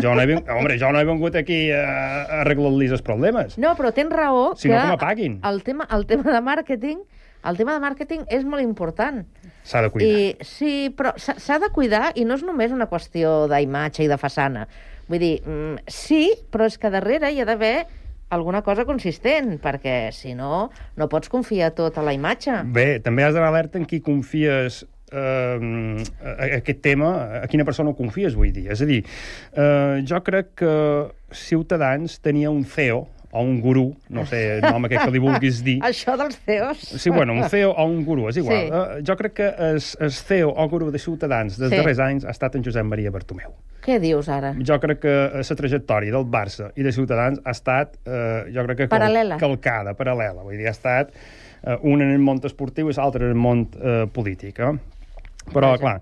Jo 0.00 0.14
no 0.14 0.22
he, 0.22 0.26
vin... 0.30 0.40
Hombre, 0.48 0.78
jo 0.80 0.88
no 0.88 1.00
he 1.02 1.04
vingut 1.04 1.34
aquí 1.36 1.66
a, 1.74 1.82
a 1.84 2.40
arreglar-los 2.46 2.96
els 2.96 3.04
problemes. 3.04 3.58
No, 3.60 3.74
però 3.76 3.92
tens 3.92 4.08
raó 4.08 4.54
Si 4.56 4.70
que, 4.70 4.78
no, 4.78 4.96
que 4.96 5.26
el 5.36 5.62
tema, 5.66 5.88
el 5.92 6.06
tema 6.08 6.32
de 6.32 6.40
màrqueting 6.40 7.04
el 7.46 7.56
tema 7.56 7.76
de 7.76 7.82
màrqueting 7.82 8.24
és 8.32 8.44
molt 8.48 8.64
important. 8.64 9.22
S'ha 9.66 9.84
de 9.84 9.90
cuidar. 9.94 10.08
I, 10.08 10.46
sí, 10.46 10.72
però 10.96 11.12
s'ha 11.20 11.36
s'ha 11.42 11.60
de 11.62 11.70
cuidar 11.74 12.10
i 12.18 12.24
no 12.26 12.34
és 12.38 12.42
només 12.46 12.74
una 12.74 12.88
qüestió 12.90 13.44
d'imatge 13.50 14.02
i 14.02 14.10
de 14.10 14.18
façana. 14.18 14.66
Vull 15.06 15.22
dir, 15.22 15.36
mm, 15.44 15.86
sí, 15.86 16.24
però 16.50 16.66
és 16.66 16.78
que 16.78 16.90
darrere 16.90 17.30
hi 17.30 17.40
ha 17.40 17.46
d'haver 17.46 17.86
alguna 18.28 18.62
cosa 18.66 18.84
consistent, 18.88 19.56
perquè 19.62 20.10
si 20.14 20.34
no, 20.34 20.68
no 20.98 21.08
pots 21.10 21.30
confiar 21.32 21.72
tot 21.76 21.98
a 21.98 22.04
la 22.06 22.14
imatge. 22.16 22.62
Bé, 22.74 22.98
també 23.04 23.26
has 23.26 23.34
d'anar 23.36 23.52
alerta 23.52 23.78
en 23.78 23.86
qui 23.88 24.00
confies 24.04 24.82
eh, 25.12 26.04
a, 26.22 26.36
aquest 26.58 26.82
tema, 26.84 27.12
a 27.42 27.46
quina 27.50 27.66
persona 27.68 27.94
confies, 27.98 28.34
vull 28.38 28.52
dir. 28.54 28.66
És 28.74 28.82
a 28.82 28.88
dir, 28.88 29.02
eh, 29.54 30.02
jo 30.06 30.22
crec 30.26 30.56
que 30.62 30.74
Ciutadans 31.36 32.20
tenia 32.22 32.50
un 32.54 32.64
CEO 32.64 33.04
o 33.32 33.42
un 33.42 33.60
gurú, 33.60 33.88
no 34.08 34.24
sé 34.26 34.58
el 34.58 34.62
nom 34.64 34.84
aquest 34.88 35.04
que 35.04 35.12
li 35.14 35.20
vulguis 35.22 35.62
dir, 35.66 35.76
Això 35.90 36.16
dels 36.16 36.38
CEOs... 36.46 36.82
Sí, 37.02 37.10
bueno, 37.10 37.34
un 37.34 37.48
CEO 37.50 37.72
o 37.72 37.84
un 37.86 38.04
gurú, 38.06 38.28
és 38.30 38.38
igual. 38.40 38.56
Sí. 38.66 38.70
Uh, 38.72 39.04
jo 39.06 39.16
crec 39.18 39.34
que 39.40 39.48
el, 39.68 39.80
el 40.00 40.12
CEO 40.12 40.52
o 40.54 40.68
gurú 40.72 40.90
de 40.94 40.98
Ciutadans 41.02 41.58
dels 41.58 41.70
Sí. 41.72 41.76
darrers 41.80 42.00
anys 42.00 42.24
ha 42.24 42.32
estat 42.34 42.56
en 42.56 42.64
Josep 42.64 42.86
Maria 42.86 43.10
Bartomeu. 43.10 43.54
Què 43.86 44.00
dius 44.02 44.28
ara? 44.32 44.54
Jo 44.66 44.80
crec 44.82 44.98
que 45.04 45.14
la 45.36 45.56
trajectòria 45.60 46.12
del 46.16 46.24
Barça 46.26 46.72
i 46.74 46.82
de 46.82 46.92
Ciutadans 46.92 47.38
ha 47.44 47.52
estat, 47.54 47.98
eh, 48.04 48.46
jo 48.54 48.64
crec 48.66 48.80
que... 48.80 48.88
Paral·lela. 48.90 49.38
Calcada, 49.38 49.94
paral·lela. 49.94 50.42
Vull 50.42 50.56
dir, 50.58 50.66
ha 50.66 50.74
estat 50.74 51.12
eh, 51.14 51.76
una 51.82 52.04
en 52.04 52.16
el 52.16 52.22
món 52.22 52.40
esportiu 52.42 52.90
i 52.90 52.96
l'altra 52.96 53.22
en 53.24 53.30
el 53.30 53.38
món 53.38 53.66
eh, 53.78 54.06
polític. 54.10 54.58
Eh? 54.58 54.72
Però, 55.52 55.72
Vaja. 55.72 55.78
clar, 55.78 56.00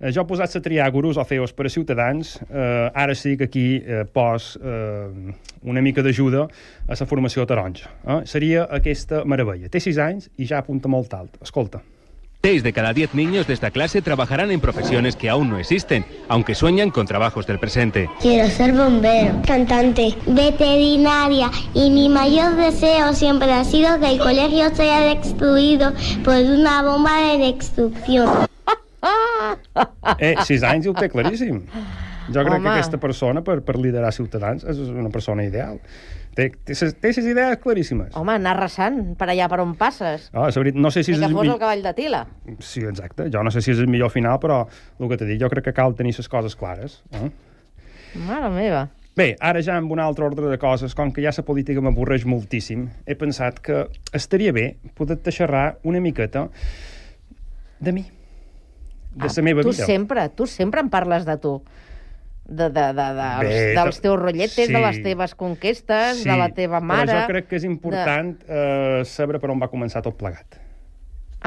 eh, 0.00 0.12
jo 0.12 0.26
posat 0.26 0.56
a 0.56 0.62
triar 0.62 0.90
gurus 0.92 1.16
o 1.16 1.24
CEOs 1.24 1.52
per 1.52 1.66
a 1.66 1.70
Ciutadans, 1.70 2.36
eh, 2.48 2.90
ara 2.94 3.14
sí 3.14 3.36
que 3.36 3.44
aquí 3.44 3.82
eh, 3.84 4.04
pos 4.04 4.58
eh, 4.62 5.34
una 5.62 5.82
mica 5.82 6.02
d'ajuda 6.02 6.46
a 6.86 6.94
la 6.94 7.06
formació 7.06 7.46
taronja. 7.46 7.90
Eh? 8.06 8.22
Seria 8.24 8.68
aquesta 8.70 9.24
meravella. 9.24 9.68
Té 9.68 9.80
sis 9.80 9.98
anys 9.98 10.30
i 10.36 10.46
ja 10.46 10.58
apunta 10.58 10.88
molt 10.88 11.14
alt. 11.14 11.36
Escolta. 11.42 11.82
Seis 12.46 12.62
de 12.62 12.72
cada 12.72 12.92
diez 12.92 13.12
niños 13.12 13.48
de 13.48 13.54
esta 13.54 13.72
clase 13.72 14.02
trabajarán 14.02 14.52
en 14.52 14.60
profesiones 14.60 15.16
que 15.16 15.28
aún 15.28 15.50
no 15.50 15.58
existen, 15.58 16.04
aunque 16.28 16.54
sueñan 16.54 16.90
con 16.90 17.04
trabajos 17.04 17.44
del 17.44 17.58
presente. 17.58 18.08
Quiero 18.20 18.48
ser 18.48 18.72
bombero, 18.72 19.42
cantante, 19.44 20.14
veterinaria 20.26 21.50
y 21.74 21.90
mi 21.90 22.08
mayor 22.08 22.54
deseo 22.54 23.14
siempre 23.14 23.52
ha 23.52 23.64
sido 23.64 23.98
que 23.98 24.12
el 24.12 24.18
colegio 24.20 24.72
sea 24.76 25.00
destruido 25.12 25.92
por 26.22 26.36
una 26.36 26.82
bomba 26.84 27.20
de 27.32 27.52
destrucción. 27.52 28.28
Eh, 30.18 30.34
sis 30.46 30.62
anys 30.64 30.86
i 30.86 30.88
ho 30.88 30.94
té 30.96 31.08
claríssim. 31.12 31.62
Jo 32.32 32.42
crec 32.42 32.54
Home. 32.56 32.62
que 32.62 32.72
aquesta 32.78 32.98
persona, 32.98 33.42
per, 33.46 33.60
per 33.66 33.76
liderar 33.78 34.12
Ciutadans, 34.14 34.64
és 34.66 34.78
una 34.90 35.10
persona 35.14 35.44
ideal. 35.46 35.78
Té, 36.36 36.50
té, 36.64 36.74
ses- 36.76 36.94
té 37.00 37.12
ses 37.16 37.24
idees 37.24 37.56
claríssimes. 37.62 38.14
Home, 38.18 38.34
anar 38.36 38.56
arrasant 38.56 39.14
per 39.18 39.28
allà 39.32 39.46
per 39.48 39.60
on 39.62 39.74
passes. 39.78 40.26
Ah, 40.34 40.48
és 40.50 40.58
veritat, 40.58 40.80
no 40.82 40.90
sé 40.92 41.02
si 41.06 41.12
Ni 41.12 41.16
és 41.16 41.22
que 41.22 41.28
el 41.30 41.36
fos 41.36 41.46
mi- 41.46 41.52
el 41.54 41.58
cavall 41.62 41.82
de 41.84 41.92
Tila. 41.96 42.24
Sí, 42.60 42.82
exacte. 42.84 43.28
Jo 43.32 43.42
no 43.46 43.50
sé 43.54 43.62
si 43.62 43.70
és 43.72 43.78
el 43.80 43.88
millor 43.88 44.10
final, 44.10 44.38
però 44.42 44.62
el 45.00 45.08
que 45.08 45.16
t'he 45.16 45.28
dit, 45.30 45.40
jo 45.40 45.48
crec 45.52 45.64
que 45.70 45.72
cal 45.76 45.94
tenir 45.96 46.14
les 46.18 46.28
coses 46.28 46.56
clares. 46.56 47.02
Eh? 47.12 47.30
Mare 48.26 48.50
meva. 48.50 48.88
Bé, 49.16 49.30
ara 49.40 49.62
ja 49.64 49.78
amb 49.80 49.90
un 49.92 50.00
altre 50.00 50.26
ordre 50.26 50.50
de 50.50 50.58
coses, 50.60 50.94
com 50.94 51.10
que 51.12 51.22
ja 51.24 51.30
la 51.36 51.44
política 51.44 51.80
m'avorreix 51.80 52.26
moltíssim, 52.28 52.88
he 53.06 53.14
pensat 53.16 53.60
que 53.64 53.86
estaria 54.12 54.52
bé 54.52 54.76
poder-te 54.94 55.32
xerrar 55.32 55.78
una 55.84 56.00
miqueta 56.00 56.48
de 57.80 57.92
mi. 57.92 58.04
De 59.16 59.30
la 59.32 59.42
meva 59.42 59.62
tu 59.64 59.72
vida. 59.72 59.86
sempre, 59.88 60.28
tu 60.36 60.46
sempre 60.46 60.80
em 60.84 60.88
parles 60.92 61.24
de 61.26 61.36
tu. 61.42 61.56
De, 62.46 62.68
de, 62.70 62.82
de, 62.94 63.06
de, 63.16 63.30
Bé, 63.42 63.48
dels, 63.48 63.74
dels 63.74 63.96
teus 64.04 64.20
rotlletes, 64.20 64.66
sí. 64.68 64.72
de 64.72 64.78
les 64.78 65.00
teves 65.02 65.32
conquestes, 65.34 66.20
Sí, 66.22 66.28
de 66.28 66.36
la 66.38 66.50
teva 66.54 66.78
mare... 66.78 67.08
Però 67.10 67.24
jo 67.24 67.32
crec 67.32 67.48
que 67.50 67.56
és 67.58 67.64
important 67.66 68.36
de... 68.38 68.46
eh, 68.46 69.00
saber 69.04 69.40
per 69.42 69.50
on 69.50 69.58
va 69.58 69.66
començar 69.72 70.04
tot 70.06 70.14
plegat. 70.20 70.60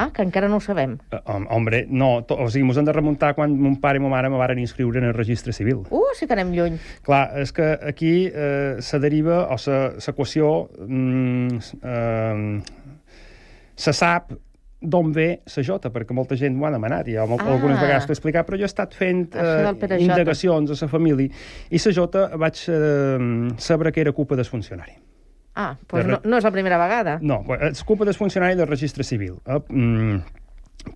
Ah, 0.00 0.10
que 0.14 0.22
encara 0.22 0.48
no 0.48 0.56
ho 0.60 0.60
sabem. 0.64 0.98
Hom- 1.24 1.46
hombre, 1.50 1.82
no, 1.88 2.22
to, 2.28 2.36
o 2.40 2.46
sigui, 2.52 2.62
mos 2.68 2.76
hem 2.80 2.84
de 2.86 2.92
remuntar 2.94 3.32
quan 3.36 3.52
mon 3.58 3.74
pare 3.80 3.98
i 3.98 4.00
ma 4.04 4.08
mare 4.12 4.28
me 4.32 4.36
varen 4.40 4.60
inscriure 4.62 5.00
en 5.00 5.08
el 5.08 5.14
registre 5.16 5.52
civil. 5.52 5.82
Uh, 5.90 6.04
sí 6.16 6.28
que 6.28 6.36
anem 6.36 6.52
lluny. 6.54 6.76
Clar, 7.04 7.24
és 7.42 7.52
que 7.52 7.66
aquí 7.80 8.12
eh, 8.32 8.76
se 8.84 9.00
deriva, 9.02 9.42
o 9.52 9.58
se- 9.60 9.96
l'equació 10.04 10.68
mm, 10.86 11.58
eh, 11.82 12.62
se 13.76 13.92
sap 13.96 14.32
d'on 14.80 15.12
ve 15.12 15.28
la 15.44 15.62
jota, 15.66 15.90
perquè 15.92 16.16
molta 16.16 16.36
gent 16.40 16.56
m'ho 16.56 16.66
ha 16.66 16.72
demanat, 16.72 17.08
i 17.08 17.18
jo 17.18 17.26
ah. 17.36 17.38
Algunes 17.52 17.80
vegades 17.80 18.06
t'ho 18.08 18.14
he 18.14 18.16
explicat, 18.16 18.48
però 18.48 18.56
jo 18.56 18.64
he 18.64 18.70
estat 18.70 18.96
fent 18.96 19.36
eh, 19.36 20.00
indagacions 20.00 20.72
a 20.72 20.80
la 20.80 20.90
família, 20.90 21.28
i 21.68 21.82
la 21.84 21.94
jota 21.94 22.26
vaig 22.40 22.64
eh, 22.72 23.54
saber 23.60 23.92
que 23.92 24.00
era 24.00 24.16
culpa 24.16 24.40
del 24.40 24.48
funcionari. 24.48 24.96
Ah, 25.54 25.74
doncs 25.90 26.06
De 26.06 26.12
no, 26.12 26.20
no 26.24 26.38
és 26.38 26.46
la 26.46 26.52
primera 26.54 26.78
vegada. 26.80 27.18
No, 27.20 27.42
és 27.60 27.82
culpa 27.84 28.06
del 28.08 28.16
funcionari 28.16 28.56
del 28.56 28.68
registre 28.70 29.04
civil. 29.04 29.40
Eh? 29.44 29.58
Mm, 29.68 30.20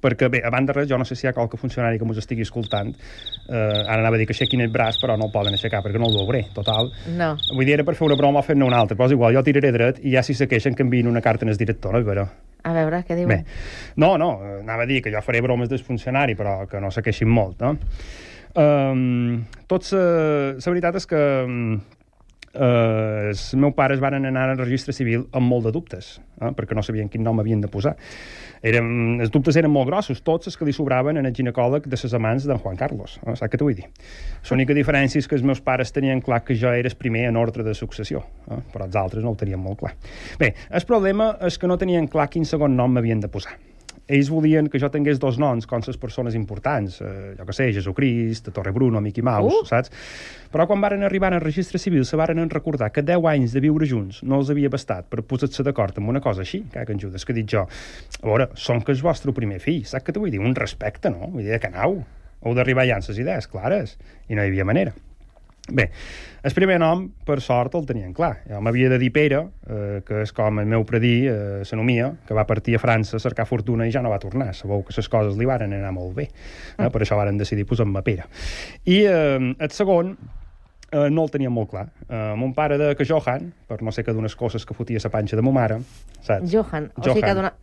perquè, 0.00 0.30
bé, 0.32 0.40
a 0.40 0.52
banda 0.54 0.72
de 0.72 0.78
res, 0.78 0.88
jo 0.88 0.96
no 0.96 1.04
sé 1.04 1.18
si 1.18 1.26
hi 1.26 1.28
ha 1.28 1.34
qualque 1.36 1.58
funcionari 1.60 1.98
que 2.00 2.08
mos 2.08 2.20
estigui 2.22 2.46
escoltant. 2.46 2.94
Eh, 2.94 3.58
ara 3.58 3.98
anava 3.98 4.16
a 4.16 4.22
dir 4.22 4.28
que 4.30 4.32
aixequin 4.36 4.64
el 4.64 4.72
braç, 4.72 5.00
però 5.02 5.18
no 5.20 5.28
el 5.28 5.34
poden 5.34 5.58
aixecar 5.58 5.82
perquè 5.84 6.00
no 6.00 6.08
el 6.08 6.16
veuré, 6.22 6.46
total. 6.56 6.92
No. 7.18 7.34
Vull 7.52 7.66
dir, 7.66 7.76
era 7.76 7.84
per 7.84 7.98
fer 7.98 8.08
una 8.08 8.16
broma 8.16 8.40
o 8.40 8.46
fer-ne 8.46 8.64
una 8.64 8.80
altra, 8.80 8.96
però 8.96 9.10
és 9.10 9.18
igual, 9.18 9.36
jo 9.36 9.44
tiraré 9.44 9.74
dret 9.74 10.00
i 10.00 10.14
ja 10.14 10.24
si 10.24 10.38
se 10.38 10.48
queixen 10.48 10.78
que 10.78 10.86
enviïn 10.86 11.10
una 11.10 11.24
carta 11.24 11.44
en 11.44 11.52
el 11.52 11.60
director, 11.60 11.92
no? 11.92 12.04
Però... 12.06 12.28
A 12.64 12.72
veure, 12.72 13.02
què 13.04 13.16
diuen? 13.18 13.28
Bé, 13.44 13.58
no, 14.00 14.14
no, 14.20 14.30
anava 14.60 14.86
a 14.86 14.88
dir 14.88 15.02
que 15.04 15.12
jo 15.12 15.20
faré 15.24 15.42
bromes 15.44 15.68
del 15.68 15.82
funcionari, 15.84 16.36
però 16.38 16.62
que 16.70 16.80
no 16.80 16.90
se 16.94 17.02
queixin 17.04 17.28
molt, 17.28 17.60
no? 17.60 17.74
Um, 18.54 19.42
tots, 19.68 19.92
uh, 19.92 20.54
la 20.54 20.72
veritat 20.72 20.96
és 21.00 21.08
que 21.10 21.20
um, 21.44 21.74
eh, 22.54 23.28
els 23.30 23.42
meus 23.58 23.74
pares 23.76 24.00
van 24.02 24.16
anar 24.20 24.48
al 24.50 24.58
registre 24.60 24.94
civil 24.96 25.26
amb 25.32 25.50
molt 25.50 25.66
de 25.68 25.72
dubtes, 25.74 26.14
eh, 26.40 26.52
perquè 26.56 26.76
no 26.76 26.82
sabien 26.82 27.10
quin 27.10 27.24
nom 27.26 27.40
havien 27.42 27.60
de 27.60 27.70
posar. 27.70 27.96
Eren, 28.64 29.20
els 29.20 29.32
dubtes 29.34 29.58
eren 29.60 29.72
molt 29.72 29.90
grossos, 29.90 30.22
tots 30.24 30.48
els 30.48 30.56
que 30.56 30.64
li 30.64 30.72
sobraven 30.72 31.20
en 31.20 31.28
el 31.28 31.34
ginecòleg 31.36 31.84
de 31.84 31.98
les 32.00 32.16
amants 32.16 32.46
d'en 32.48 32.62
Juan 32.62 32.80
Carlos. 32.80 33.18
Eh, 33.26 33.34
saps 33.34 33.52
què 33.52 33.60
t'ho 33.60 33.68
vull 33.68 33.76
dir? 33.76 33.90
L'única 34.50 34.76
diferència 34.76 35.20
és 35.20 35.28
que 35.28 35.36
els 35.36 35.44
meus 35.44 35.60
pares 35.60 35.92
tenien 35.92 36.22
clar 36.24 36.44
que 36.44 36.56
jo 36.56 36.72
era 36.72 36.88
el 36.88 36.96
primer 36.96 37.26
en 37.28 37.36
ordre 37.36 37.66
de 37.66 37.74
successió, 37.74 38.24
eh, 38.48 38.62
però 38.72 38.88
els 38.88 38.96
altres 38.96 39.24
no 39.24 39.34
ho 39.34 39.38
tenien 39.40 39.60
molt 39.60 39.82
clar. 39.82 39.94
Bé, 40.40 40.54
el 40.70 40.88
problema 40.88 41.34
és 41.44 41.58
que 41.58 41.68
no 41.68 41.78
tenien 41.78 42.08
clar 42.08 42.30
quin 42.30 42.48
segon 42.48 42.76
nom 42.76 42.92
m'havien 42.94 43.20
de 43.20 43.28
posar 43.28 43.58
ells 44.08 44.28
volien 44.28 44.68
que 44.68 44.78
jo 44.78 44.90
tingués 44.92 45.18
dos 45.20 45.38
noms 45.40 45.66
com 45.66 45.80
les 45.86 45.96
persones 45.96 46.34
importants, 46.36 47.00
eh, 47.00 47.34
jo 47.38 47.46
que 47.46 47.54
sé, 47.56 47.70
Jesucrist, 47.72 48.50
Torre 48.52 48.72
Bruno, 48.72 49.00
Mickey 49.00 49.22
Mouse, 49.24 49.62
Uh! 49.62 49.64
saps? 49.66 49.90
Però 50.52 50.66
quan 50.68 50.80
varen 50.80 51.02
arribar 51.02 51.32
al 51.32 51.40
registre 51.40 51.78
civil 51.78 52.04
se 52.04 52.16
varen 52.16 52.50
recordar 52.50 52.90
que 52.92 53.02
10 53.02 53.24
anys 53.32 53.52
de 53.56 53.60
viure 53.64 53.86
junts 53.86 54.22
no 54.22 54.38
els 54.42 54.50
havia 54.50 54.68
bastat 54.68 55.08
per 55.08 55.22
posar-se 55.22 55.62
d'acord 55.64 55.96
amb 55.98 56.08
una 56.12 56.20
cosa 56.20 56.42
així, 56.42 56.62
que 56.70 56.84
en 56.92 57.00
Judes, 57.00 57.24
que 57.24 57.32
he 57.32 57.38
dit 57.40 57.48
jo, 57.50 57.64
a 57.64 58.26
veure, 58.26 58.50
som 58.54 58.82
que 58.82 58.92
és 58.92 59.02
vostre 59.02 59.32
primer 59.32 59.58
fill, 59.60 59.84
saps 59.84 60.04
què 60.04 60.12
t'ho 60.12 60.20
vull 60.20 60.30
dir? 60.30 60.40
Un 60.40 60.54
respecte, 60.54 61.10
no? 61.10 61.30
Vull 61.32 61.42
dir, 61.44 61.58
que 61.58 61.72
anau. 61.72 62.04
Heu 62.44 62.54
d'arribar 62.54 62.84
ja 62.86 62.98
amb 63.00 63.08
les 63.08 63.18
idees 63.18 63.46
clares, 63.48 63.96
i 64.28 64.34
no 64.36 64.42
hi 64.44 64.52
havia 64.52 64.64
manera. 64.68 64.92
Bé, 65.72 65.86
el 66.44 66.52
primer 66.52 66.76
nom, 66.76 67.06
per 67.24 67.38
sort, 67.40 67.72
el 67.78 67.86
tenien 67.88 68.12
clar. 68.12 68.34
Jo 68.44 68.58
m'havia 68.60 68.90
de 68.92 68.98
dir 69.00 69.08
Pere, 69.14 69.38
eh, 69.64 70.02
que 70.04 70.20
és 70.26 70.32
com 70.36 70.60
el 70.60 70.68
meu 70.68 70.84
predí, 70.84 71.14
eh, 71.24 71.62
s'anomia, 71.64 72.10
que 72.28 72.36
va 72.36 72.44
partir 72.44 72.76
a 72.76 72.82
França 72.82 73.16
a 73.16 73.22
cercar 73.22 73.46
fortuna 73.48 73.86
i 73.88 73.92
ja 73.94 74.02
no 74.04 74.12
va 74.12 74.20
tornar. 74.20 74.52
Sabeu 74.52 74.84
que 74.84 74.92
les 74.94 75.08
coses 75.08 75.38
li 75.40 75.48
varen 75.48 75.72
anar 75.72 75.94
molt 75.96 76.12
bé. 76.18 76.28
Eh? 76.76 76.90
Per 76.92 77.00
això 77.00 77.16
varen 77.16 77.40
decidir 77.40 77.64
posar-me 77.64 78.02
Pere. 78.04 78.28
I 78.84 78.98
eh, 79.08 79.54
el 79.56 79.70
segon, 79.72 80.18
eh, 80.90 81.08
no 81.08 81.24
el 81.24 81.32
tenia 81.32 81.48
molt 81.48 81.70
clar. 81.70 81.88
Eh, 82.10 82.34
mon 82.36 82.52
pare 82.52 82.76
de 82.76 82.94
que 82.94 83.08
Johan, 83.08 83.54
per 83.66 83.80
no 83.82 83.90
sé 83.90 84.04
que 84.04 84.12
d'unes 84.12 84.36
coses 84.36 84.66
que 84.66 84.76
fotia 84.76 85.00
la 85.02 85.10
panxa 85.10 85.36
de 85.36 85.42
ma 85.42 85.50
mare, 85.50 85.80
saps? 86.20 86.52
Johan. 86.52 86.92
O 86.94 87.08
sigui 87.08 87.22
que 87.22 87.32
Johan. 87.32 87.36
dona... 87.40 87.54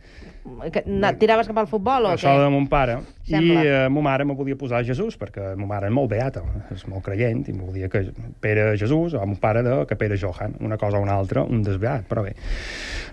Que, 0.41 0.81
tiraves 1.21 1.45
cap 1.45 1.57
al 1.61 1.67
futbol 1.69 2.07
o 2.09 2.11
Això 2.15 2.31
què? 2.31 2.41
de 2.41 2.49
mon 2.49 2.65
pare. 2.69 2.95
Sembla. 3.29 3.61
I 3.61 3.67
eh, 3.69 3.89
ma 3.93 4.01
mare 4.07 4.25
me 4.25 4.33
volia 4.37 4.57
posar 4.57 4.81
Jesús, 4.85 5.17
perquè 5.21 5.51
ma 5.59 5.67
mare 5.69 5.91
és 5.91 5.93
molt 5.93 6.09
beata, 6.09 6.41
és 6.73 6.81
molt 6.89 7.05
creient, 7.05 7.43
i 7.45 7.53
me 7.53 7.67
volia 7.67 7.89
que 7.93 8.07
Pere 8.41 8.71
Jesús, 8.81 9.13
o 9.13 9.21
mon 9.25 9.37
pare 9.41 9.61
de 9.65 9.75
que 9.89 9.97
Pere 9.99 10.17
Johan, 10.17 10.57
una 10.65 10.79
cosa 10.81 10.97
o 10.97 11.05
una 11.05 11.13
altra, 11.13 11.45
un 11.45 11.61
desviat, 11.65 12.07
però 12.09 12.25
bé. 12.25 12.33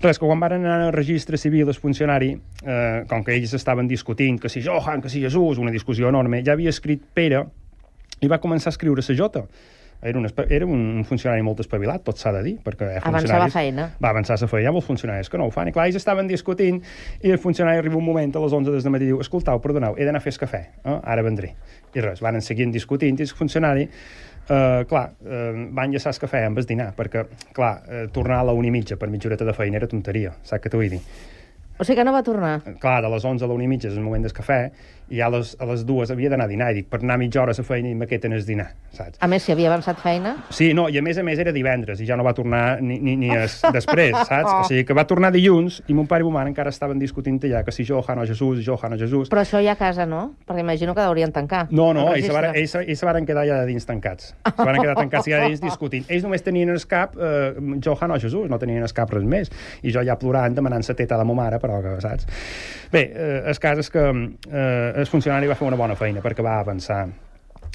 Res, 0.00 0.18
que 0.18 0.24
quan 0.24 0.40
van 0.40 0.56
anar 0.56 0.78
al 0.86 0.92
registre 0.94 1.36
civil 1.36 1.68
el 1.68 1.76
funcionari, 1.76 2.32
eh, 2.64 3.04
com 3.10 3.24
que 3.26 3.36
ells 3.36 3.52
estaven 3.58 3.88
discutint 3.90 4.40
que 4.40 4.48
si 4.48 4.64
Johan, 4.64 5.02
que 5.04 5.12
si 5.12 5.20
Jesús, 5.20 5.58
una 5.58 5.74
discussió 5.74 6.08
enorme, 6.08 6.40
ja 6.46 6.56
havia 6.56 6.72
escrit 6.72 7.02
Pere 7.14 7.44
i 8.22 8.30
va 8.30 8.40
començar 8.40 8.72
a 8.72 8.76
escriure 8.76 9.04
la 9.04 9.16
Jota. 9.18 9.44
Era 10.02 10.18
un, 10.18 10.28
era 10.48 10.66
un 10.66 11.04
funcionari 11.04 11.42
molt 11.42 11.58
espavilat, 11.64 12.04
tot 12.06 12.20
s'ha 12.20 12.30
de 12.36 12.42
dir, 12.44 12.54
perquè 12.62 12.86
ha 13.00 13.02
Avançava 13.08 13.48
feina. 13.50 13.88
va 13.98 14.12
avançar 14.12 14.36
la 14.38 14.46
feina, 14.46 14.70
ha 14.70 14.72
molts 14.76 14.86
funcionaris 14.86 15.28
que 15.28 15.40
no 15.40 15.48
ho 15.48 15.50
fan. 15.50 15.68
I 15.68 15.74
clar, 15.74 15.88
ells 15.90 15.98
estaven 15.98 16.30
discutint 16.30 16.78
i 17.22 17.32
el 17.34 17.38
funcionari 17.42 17.82
arriba 17.82 17.98
un 17.98 18.06
moment 18.06 18.36
a 18.36 18.44
les 18.44 18.54
11 18.54 18.76
des 18.76 18.86
de 18.86 18.92
matí 18.94 19.08
i 19.08 19.10
diu 19.10 19.20
escoltau, 19.20 19.58
perdoneu, 19.64 19.98
he 19.98 20.06
d'anar 20.06 20.22
a 20.22 20.24
fer 20.24 20.36
el 20.36 20.40
cafè, 20.44 20.62
eh? 20.84 20.98
ara 21.02 21.26
vendré. 21.26 21.54
I 21.94 22.04
res, 22.04 22.22
van 22.22 22.38
seguint 22.40 22.70
discutint 22.70 23.18
i 23.18 23.26
el 23.26 23.34
funcionari 23.34 23.88
Uh, 24.48 24.86
clar, 24.88 25.10
uh, 25.28 25.56
van 25.76 25.92
lleçar 25.92 26.08
el 26.14 26.20
cafè 26.22 26.38
amb 26.46 26.56
el 26.56 26.64
dinar, 26.64 26.94
perquè, 26.96 27.26
clar, 27.52 27.82
uh, 27.84 28.06
tornar 28.08 28.38
a 28.40 28.46
la 28.48 28.54
una 28.56 28.70
i 28.70 28.72
mitja 28.72 28.96
per 28.96 29.10
mitja 29.12 29.28
horeta 29.28 29.44
de 29.44 29.52
feina 29.52 29.76
era 29.76 29.88
tonteria, 29.90 30.30
saps 30.40 30.62
què 30.64 30.72
t'ho 30.72 30.80
vull 30.80 30.94
dir? 30.94 31.00
O 31.76 31.84
sigui 31.84 31.98
que 32.00 32.06
no 32.08 32.14
va 32.14 32.22
tornar. 32.24 32.54
Clar, 32.80 33.02
de 33.04 33.10
les 33.12 33.26
11 33.28 33.44
a 33.44 33.48
la 33.50 33.54
una 33.54 33.66
i 33.66 33.68
mitja 33.68 33.90
és 33.90 33.98
el 33.98 34.06
moment 34.06 34.24
del 34.24 34.32
cafè, 34.32 34.56
i 35.10 35.20
a 35.24 35.28
les, 35.32 35.54
a 35.58 35.66
les 35.70 35.84
dues 35.88 36.10
havia 36.12 36.30
d'anar 36.32 36.46
a 36.48 36.50
dinar, 36.50 36.70
i 36.72 36.80
dic, 36.80 36.88
per 36.90 37.00
anar 37.00 37.16
mitja 37.20 37.40
hora 37.42 37.54
a 37.54 37.58
la 37.58 37.64
feina 37.64 37.88
i 37.88 37.94
m'aqueten 37.96 38.34
el 38.36 38.44
dinar, 38.44 38.68
saps? 38.92 39.16
A 39.24 39.28
més, 39.30 39.44
si 39.44 39.52
havia 39.54 39.70
avançat 39.70 40.00
feina... 40.02 40.34
Sí, 40.54 40.70
no, 40.76 40.88
i 40.92 40.98
a 41.00 41.02
més 41.04 41.18
a 41.18 41.24
més 41.24 41.40
era 41.40 41.52
divendres 41.54 42.02
i 42.02 42.08
ja 42.08 42.18
no 42.18 42.26
va 42.26 42.34
tornar 42.36 42.80
ni, 42.84 42.98
ni, 43.00 43.16
ni 43.20 43.30
es, 43.32 43.58
després, 43.76 44.16
saps? 44.28 44.50
O 44.52 44.62
sigui 44.68 44.84
que 44.88 44.96
va 44.96 45.06
tornar 45.08 45.32
dilluns 45.34 45.80
i 45.88 45.96
mon 45.96 46.08
pare 46.10 46.24
i 46.24 46.28
ma 46.28 46.38
mare 46.38 46.52
encara 46.52 46.72
estaven 46.74 47.00
discutint 47.00 47.40
allà 47.48 47.62
que 47.64 47.72
si 47.74 47.86
Johan 47.88 48.20
o 48.20 48.26
Jesús, 48.28 48.60
Johan 48.66 48.96
o 48.96 49.00
Jesús... 49.00 49.32
Però 49.32 49.44
això 49.44 49.62
ja 49.64 49.76
a 49.76 49.80
casa, 49.80 50.06
no? 50.08 50.34
Perquè 50.48 50.64
imagino 50.64 50.94
que 50.96 51.04
deurien 51.04 51.32
tancar. 51.32 51.66
No, 51.70 51.90
no, 51.96 52.08
el 52.12 52.22
ells 52.22 52.34
varen, 52.34 52.56
ells, 52.58 52.76
ells 52.82 53.00
se 53.00 53.08
varen 53.08 53.28
quedar 53.28 53.46
allà 53.46 53.62
dins 53.68 53.88
tancats. 53.88 54.32
Se 54.44 54.56
varen 54.58 54.82
quedar 54.82 54.96
tancats 54.98 55.30
allà 55.30 55.48
dins 55.48 55.62
discutint. 55.64 56.08
Ells 56.08 56.26
només 56.26 56.44
tenien 56.44 56.72
el 56.72 56.82
cap 56.90 57.16
eh, 57.16 57.54
Johan 57.84 58.12
o 58.12 58.20
Jesús, 58.20 58.48
no 58.50 58.60
tenien 58.60 58.84
el 58.84 58.96
cap 58.96 59.12
res 59.14 59.24
més. 59.24 59.52
I 59.82 59.94
jo 59.94 60.04
ja 60.04 60.18
plorant, 60.20 60.56
demanant 60.56 60.84
la 60.84 60.98
teta 60.98 61.16
a 61.16 61.22
la 61.22 61.28
ma 61.28 61.36
mare, 61.38 61.60
però 61.62 61.80
que, 61.84 61.96
saps? 62.04 62.28
Bé, 62.92 63.04
eh, 63.12 63.40
el 63.50 63.58
cas 63.60 63.80
és 63.82 63.90
que 63.92 64.04
eh, 64.08 64.97
el 64.98 65.06
funcionari 65.06 65.46
va 65.46 65.54
fer 65.54 65.66
una 65.68 65.78
bona 65.78 65.94
feina 65.98 66.22
perquè 66.24 66.42
va 66.42 66.58
avançar 66.58 67.04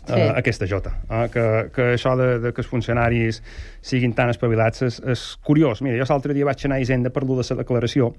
Sí. 0.03 0.19
uh, 0.19 0.33
aquesta 0.35 0.67
jota. 0.67 0.91
Uh, 1.07 1.27
que, 1.31 1.45
que 1.75 1.85
això 1.93 2.15
de, 2.19 2.39
de 2.43 2.51
que 2.51 2.59
els 2.63 2.67
funcionaris 2.67 3.39
siguin 3.83 4.11
tan 4.17 4.31
espavilats 4.33 4.83
és, 4.83 4.99
és 5.07 5.23
curiós. 5.47 5.83
Mira, 5.85 5.95
jo 6.01 6.07
l'altre 6.09 6.35
dia 6.35 6.47
vaig 6.47 6.65
anar 6.67 6.79
a 6.79 6.83
Hisenda 6.83 7.11
per 7.13 7.23
lo 7.23 7.37
de 7.39 7.45
la 7.47 7.59
declaració 7.61 8.11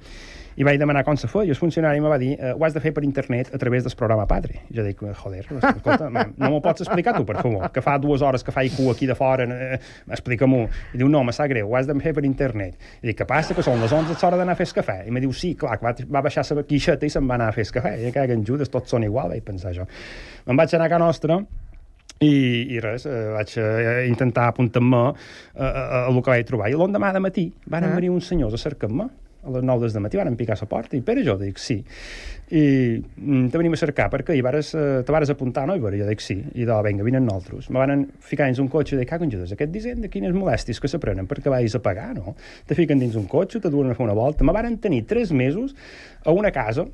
i 0.56 0.64
vaig 0.64 0.78
demanar 0.78 1.02
com 1.04 1.18
se 1.18 1.28
feia. 1.28 1.48
I 1.50 1.52
el 1.52 1.58
funcionari 1.58 2.00
me 2.00 2.08
va 2.08 2.16
dir 2.20 2.32
uh, 2.38 2.54
ho 2.54 2.64
has 2.64 2.76
de 2.76 2.80
fer 2.80 2.94
per 2.96 3.04
internet 3.04 3.50
a 3.52 3.60
través 3.60 3.84
del 3.84 3.92
programa 3.98 4.24
Padre. 4.30 4.62
Jo 4.72 4.84
dic, 4.86 5.02
joder, 5.20 5.42
escolta, 5.44 6.08
no 6.40 6.50
m'ho 6.54 6.62
pots 6.64 6.86
explicar 6.86 7.16
tu, 7.18 7.26
per 7.28 7.40
favor? 7.42 7.66
Que 7.74 7.82
fa 7.84 7.98
dues 8.00 8.24
hores 8.24 8.46
que 8.46 8.54
faig 8.54 8.72
cua 8.78 8.94
aquí 8.94 9.08
de 9.10 9.16
fora, 9.18 9.44
eh, 9.44 9.80
explica-m'ho. 10.08 10.62
I 10.94 11.02
diu, 11.02 11.10
no, 11.12 11.20
me 11.26 11.34
sap 11.36 11.50
greu, 11.52 11.68
ho 11.68 11.76
has 11.76 11.90
de 11.90 11.98
fer 12.00 12.14
per 12.16 12.24
internet. 12.24 12.78
I 13.02 13.10
dic, 13.10 13.18
què 13.20 13.28
passa, 13.28 13.56
que 13.56 13.64
són 13.66 13.82
les 13.82 13.92
11 13.92 14.14
és 14.14 14.24
hora 14.24 14.40
d'anar 14.40 14.56
a 14.56 14.60
fer 14.60 14.68
el 14.70 14.76
cafè? 14.78 14.98
I 15.08 15.12
me 15.12 15.20
diu, 15.24 15.34
sí, 15.36 15.52
clar, 15.58 15.76
que 15.80 15.88
va, 15.88 15.94
va 16.16 16.24
baixar 16.24 16.46
la 16.54 16.64
quixeta 16.64 17.04
i 17.04 17.12
se'n 17.12 17.28
va 17.28 17.36
anar 17.36 17.50
a 17.50 17.56
fer 17.56 17.66
el 17.66 17.74
cafè. 17.76 17.94
I 18.08 18.14
que 18.14 18.24
en 18.32 18.46
Judes, 18.46 18.72
tots 18.72 18.94
són 18.94 19.04
igual, 19.04 19.34
vaig 19.34 19.44
pensar 19.44 19.74
jo. 19.76 19.88
Me'n 20.46 20.56
vaig 20.60 20.72
anar 20.78 20.88
a 20.88 20.94
Can 20.94 21.02
Nostra, 21.04 21.40
i, 22.24 22.76
i 22.76 22.80
res, 22.84 23.04
eh, 23.10 23.24
vaig 23.34 23.52
eh, 23.60 24.06
intentar 24.10 24.48
apuntar-me 24.52 25.02
eh, 25.10 25.60
a, 25.60 25.68
a, 25.68 25.84
a 26.04 26.06
el 26.10 26.22
que 26.22 26.32
vaig 26.36 26.48
trobar. 26.48 26.70
I 26.72 26.78
l'endemà 26.80 27.12
de 27.16 27.22
matí 27.24 27.48
van 27.66 27.84
Ah. 27.84 27.94
venir 27.94 28.10
uns 28.14 28.28
senyors 28.32 28.54
a 28.56 28.60
cercar-me 28.64 29.10
a 29.44 29.50
les 29.52 29.62
9 29.62 29.82
des 29.84 29.92
de 29.92 30.00
matí, 30.00 30.16
van 30.16 30.36
picar 30.36 30.56
a 30.56 30.60
la 30.62 30.68
porta, 30.68 30.96
i 30.96 31.02
Pere, 31.04 31.20
jo 31.24 31.34
dic, 31.36 31.58
sí. 31.60 31.76
I 32.54 32.62
mm, 32.96 33.50
te 33.52 33.58
venim 33.60 33.74
a 33.76 33.76
cercar, 33.76 34.06
perquè 34.12 34.32
hi 34.36 34.40
vares, 34.44 34.70
eh, 34.74 35.02
te 35.04 35.12
vares 35.12 35.28
apuntar, 35.30 35.66
no? 35.68 35.76
I 35.76 35.80
jo 35.80 35.90
dic, 36.08 36.20
sí. 36.24 36.38
I 36.54 36.64
de, 36.64 36.78
vinga, 36.86 37.04
vinen 37.04 37.26
nosaltres. 37.26 37.68
Me 37.68 37.78
van 37.82 38.06
ficar 38.20 38.46
dins 38.48 38.60
un 38.62 38.68
cotxe 38.72 38.96
i 38.96 38.98
dic, 39.02 39.12
en 39.12 39.30
Judes, 39.30 39.52
aquest 39.52 39.72
disseny 39.72 40.00
de 40.00 40.08
quines 40.08 40.32
molèsties 40.32 40.80
que 40.80 40.88
s'aprenen 40.88 41.28
perquè 41.28 41.52
vagis 41.52 41.76
a 41.76 41.82
pagar, 41.84 42.14
no? 42.16 42.34
Te 42.66 42.74
fiquen 42.74 42.98
dins 42.98 43.16
un 43.20 43.26
cotxe, 43.28 43.60
te 43.60 43.68
duen 43.68 43.90
a 43.90 43.94
fer 43.94 44.04
una 44.06 44.16
volta. 44.16 44.44
Me 44.44 44.52
van 44.56 44.78
tenir 44.78 45.04
tres 45.06 45.32
mesos 45.32 45.74
a 46.24 46.32
una 46.32 46.50
casa 46.50 46.86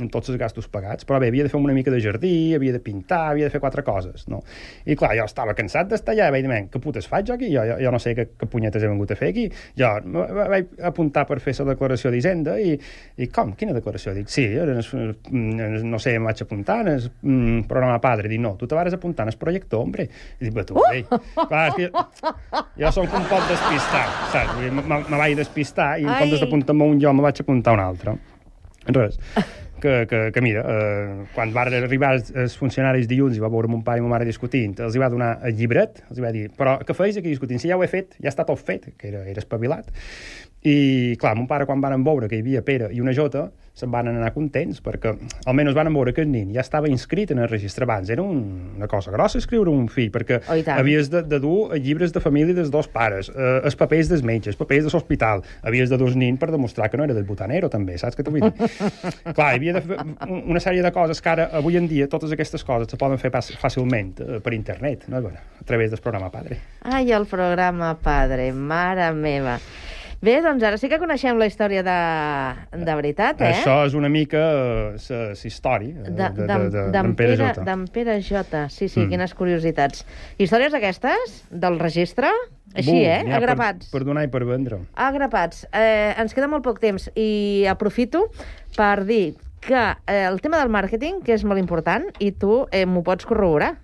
amb 0.00 0.08
tots 0.12 0.30
els 0.32 0.38
gastos 0.40 0.68
pagats, 0.72 1.04
però 1.04 1.18
bé, 1.20 1.28
havia 1.28 1.44
de 1.44 1.50
fer 1.52 1.60
una 1.60 1.74
mica 1.76 1.92
de 1.92 2.00
jardí, 2.00 2.54
havia 2.56 2.72
de 2.72 2.80
pintar, 2.80 3.32
havia 3.32 3.48
de 3.48 3.52
fer 3.52 3.60
quatre 3.60 3.84
coses, 3.84 4.24
no? 4.32 4.40
I 4.88 4.96
clar, 4.96 5.12
jo 5.18 5.26
estava 5.28 5.52
cansat 5.58 5.90
d'estar 5.90 6.14
allà, 6.14 6.30
vaig 6.32 6.46
dir, 6.46 6.48
"Men, 6.48 6.68
què 6.72 6.80
putes 6.80 7.06
faig 7.06 7.26
jo 7.28 7.34
aquí? 7.34 7.52
Jo, 7.52 7.64
jo, 7.68 7.76
jo 7.78 7.90
no 7.90 7.98
sé 7.98 8.14
què, 8.16 8.28
què 8.38 8.48
punyetes 8.48 8.82
he 8.82 8.88
vengut 8.88 9.10
a 9.10 9.16
fer 9.16 9.28
aquí. 9.28 9.50
Jo 9.76 9.90
vaig 10.48 10.66
apuntar 10.82 11.26
per 11.26 11.40
fer 11.40 11.54
la 11.58 11.74
declaració 11.74 12.10
d'Hisenda 12.10 12.58
i, 12.58 12.78
i 13.18 13.26
com? 13.26 13.52
Quina 13.54 13.72
declaració? 13.72 14.14
Dic, 14.14 14.28
sí, 14.28 14.46
en 14.46 14.80
en, 15.32 15.90
no 15.90 15.98
sé, 15.98 16.14
em 16.14 16.24
vaig 16.24 16.40
apuntar 16.42 16.80
en 16.80 16.88
el 16.88 17.10
mm, 17.22 17.62
programa 17.68 18.00
Padre. 18.00 18.28
Dic, 18.28 18.40
no, 18.40 18.56
tu 18.56 18.66
te 18.66 18.74
vas 18.74 18.92
apuntar 18.92 19.24
en 19.26 19.32
el 19.32 19.38
projecte, 19.38 19.76
hombre. 19.76 20.08
I 20.40 20.44
dic, 20.44 20.54
"Bé, 20.54 20.64
tu, 20.64 20.80
ei. 20.92 21.04
Clar, 21.04 21.68
és 21.68 21.74
que 21.74 21.90
jo, 21.90 22.64
jo 22.78 22.92
som 22.92 23.04
un 23.04 23.28
poc 23.28 23.48
despistat, 23.48 24.08
saps? 24.32 24.60
Me, 24.72 24.82
me 25.10 25.18
vaig 25.18 25.36
despistar 25.36 25.98
i 26.00 26.04
en 26.04 26.14
comptes 26.18 26.40
d'apuntar-me 26.40 26.84
un 26.84 27.00
jo, 27.00 27.12
me 27.12 27.22
vaig 27.22 27.40
apuntar 27.40 27.74
un 27.74 27.80
altre. 27.80 28.16
Res. 28.86 29.18
Que, 29.82 30.06
que, 30.08 30.20
que 30.32 30.44
mira, 30.44 30.62
eh, 30.62 31.26
quan 31.34 31.52
van 31.54 31.74
arribar 31.74 32.14
els, 32.16 32.30
els 32.38 32.54
funcionaris 32.58 33.08
dilluns 33.10 33.36
i 33.36 33.42
va 33.42 33.50
veure 33.52 33.70
mon 33.72 33.82
pare 33.84 34.00
i 34.00 34.04
ma 34.04 34.14
mare 34.14 34.28
discutint, 34.28 34.78
els 34.86 34.96
hi 34.96 35.02
va 35.02 35.10
donar 35.12 35.34
el 35.48 35.58
llibret, 35.58 36.04
els 36.08 36.20
hi 36.20 36.24
va 36.24 36.32
dir, 36.34 36.46
però 36.58 36.78
què 36.86 36.96
feis 36.96 37.18
aquí 37.18 37.32
discutint? 37.32 37.60
Si 37.62 37.70
ja 37.72 37.78
ho 37.78 37.84
he 37.84 37.90
fet, 37.90 38.16
ja 38.22 38.30
està 38.30 38.46
tot 38.48 38.62
fet, 38.62 38.92
que 38.96 39.10
era, 39.10 39.26
era 39.28 39.42
espavilat. 39.42 39.90
I, 40.64 41.16
clar, 41.18 41.34
mon 41.34 41.48
pare, 41.50 41.66
quan 41.66 41.80
van 41.82 42.04
veure 42.06 42.28
que 42.30 42.36
hi 42.38 42.42
havia 42.44 42.60
Pere 42.62 42.86
i 42.94 43.00
una 43.02 43.10
Jota, 43.16 43.48
se'n 43.74 43.88
van 43.90 44.06
anar 44.10 44.28
contents, 44.34 44.82
perquè 44.84 45.10
almenys 45.48 45.74
van 45.74 45.88
veure 45.94 46.12
que 46.14 46.20
el 46.22 46.28
nin 46.30 46.50
ja 46.54 46.60
estava 46.60 46.86
inscrit 46.92 47.30
en 47.32 47.40
el 47.42 47.48
registre 47.48 47.82
abans. 47.86 48.10
Era 48.12 48.22
un, 48.22 48.74
una 48.76 48.86
cosa 48.86 49.10
grossa 49.10 49.40
escriure 49.40 49.72
un 49.72 49.88
fill, 49.90 50.10
perquè 50.14 50.38
Oh, 50.46 50.58
havies 50.76 51.08
de, 51.10 51.22
de 51.26 51.38
dur 51.40 51.72
llibres 51.80 52.12
de 52.14 52.20
família 52.20 52.54
dels 52.54 52.70
dos 52.70 52.86
pares, 52.92 53.30
eh, 53.32 53.60
els 53.64 53.74
papers 53.80 54.10
dels 54.12 54.22
metges, 54.22 54.52
els 54.52 54.60
papers 54.60 54.84
de 54.86 54.92
l'hospital, 54.92 55.42
havies 55.66 55.90
de 55.90 55.98
dur 55.98 56.10
el 56.12 56.18
nin 56.20 56.36
per 56.38 56.50
demostrar 56.52 56.90
que 56.92 57.00
no 57.00 57.08
era 57.08 57.16
del 57.16 57.24
botanero, 57.26 57.70
també, 57.72 57.96
saps 57.98 58.14
què 58.18 58.22
t'ho 58.22 58.30
vull 58.36 58.44
dir? 58.46 58.70
Clar, 59.36 59.48
hi 59.54 59.58
havia 59.58 59.74
de 59.78 59.82
fer 59.88 59.98
un- 60.28 60.44
una 60.52 60.60
sèrie 60.62 60.84
de 60.84 60.92
coses 60.94 61.20
que 61.24 61.32
ara, 61.32 61.48
avui 61.58 61.80
en 61.80 61.88
dia, 61.90 62.06
totes 62.12 62.30
aquestes 62.36 62.62
coses 62.68 62.92
se 62.92 63.00
poden 63.00 63.18
fer 63.18 63.32
fàcilment 63.32 64.14
eh, 64.20 64.38
per 64.44 64.52
internet, 64.54 65.08
no? 65.08 65.18
Bueno, 65.24 65.42
a 65.58 65.64
través 65.64 65.90
del 65.90 66.00
programa 66.04 66.30
Padre. 66.30 66.60
Ai, 66.84 67.10
el 67.10 67.26
programa 67.26 67.96
Padre, 67.98 68.52
mare 68.52 69.10
meva. 69.16 69.56
Bé, 70.22 70.36
doncs 70.38 70.62
ara 70.62 70.76
sí 70.78 70.86
que 70.86 71.00
coneixem 71.02 71.34
la 71.40 71.48
història 71.50 71.82
de, 71.82 71.94
de 72.78 72.92
veritat, 72.94 73.40
eh? 73.42 73.48
Això 73.56 73.80
és 73.88 73.94
una 73.98 74.06
mica 74.12 74.38
eh, 74.94 75.32
la 75.34 75.34
història 75.34 76.04
eh, 76.04 76.12
De- 76.14 76.28
de, 76.36 76.44
de, 76.46 76.82
d'en 76.94 77.08
de, 77.10 77.14
Pere 77.18 77.34
Jota. 77.40 77.64
d'en 77.66 77.82
Pere 77.90 78.14
Jota. 78.22 78.60
Sí, 78.70 78.86
sí, 78.88 79.00
Mm. 79.02 79.08
quines 79.10 79.34
curiositats. 79.34 80.04
Històries 80.38 80.74
aquestes, 80.78 81.40
del 81.50 81.80
registre, 81.82 82.30
així, 82.72 82.92
Bu, 82.92 82.98
eh? 83.02 83.34
Agrapats. 83.34 83.90
Per, 83.90 83.98
per 83.98 84.06
donar 84.06 84.22
i 84.22 84.30
per 84.30 84.44
vendre. 84.46 84.78
Agrapats. 84.94 85.66
Eh, 85.74 86.14
ens 86.22 86.34
queda 86.38 86.46
molt 86.46 86.62
poc 86.62 86.78
temps 86.78 87.10
i 87.18 87.66
aprofito 87.66 88.28
per 88.76 89.02
dir 89.04 89.34
que 89.62 89.82
eh, 90.06 90.22
el 90.30 90.38
tema 90.40 90.58
del 90.62 90.70
màrqueting, 90.70 91.18
que 91.26 91.34
és 91.34 91.42
molt 91.44 91.58
important, 91.58 92.06
i 92.22 92.30
tu 92.30 92.62
eh, 92.70 92.86
m'ho 92.86 93.02
pots 93.02 93.26
corroborar. 93.26 93.74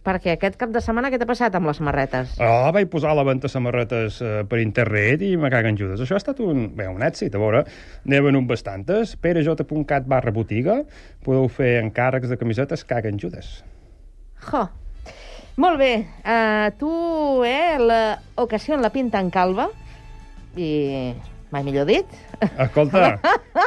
Perquè 0.00 0.32
aquest 0.32 0.56
cap 0.56 0.70
de 0.72 0.80
setmana 0.80 1.10
què 1.12 1.18
t'ha 1.20 1.28
passat 1.28 1.56
amb 1.58 1.68
les 1.68 1.76
samarretes? 1.76 2.32
Oh, 2.40 2.70
vaig 2.72 2.88
posar 2.92 3.12
la 3.18 3.24
venda 3.28 3.50
samarretes 3.52 4.20
eh, 4.24 4.30
per 4.48 4.62
internet 4.62 5.20
i 5.26 5.34
me 5.36 5.50
caguen 5.52 5.76
judes. 5.76 6.00
Això 6.00 6.16
ha 6.16 6.20
estat 6.22 6.40
un, 6.40 6.70
bé, 6.76 6.86
un 6.88 7.04
èxit, 7.04 7.36
a 7.36 7.42
veure. 7.42 7.66
N'he 8.08 8.20
venut 8.24 8.48
bastantes. 8.48 9.12
perej.cat 9.20 10.08
barra 10.08 10.32
botiga. 10.32 10.80
Podeu 11.26 11.50
fer 11.52 11.74
encàrrecs 11.82 12.32
de 12.32 12.40
camisetes 12.40 12.86
caguen 12.88 13.20
judes. 13.20 13.58
Jo. 14.48 14.70
Molt 15.60 15.76
bé. 15.76 15.92
Uh, 16.24 16.70
tu, 16.80 16.90
eh, 17.44 17.76
l'ocasió 17.76 18.78
en 18.78 18.86
la 18.86 18.92
pinta 18.94 19.20
en 19.20 19.28
calva 19.34 19.68
i... 20.56 21.12
Mai 21.50 21.64
millor 21.66 21.82
dit. 21.88 22.06
Escolta, 22.62 23.16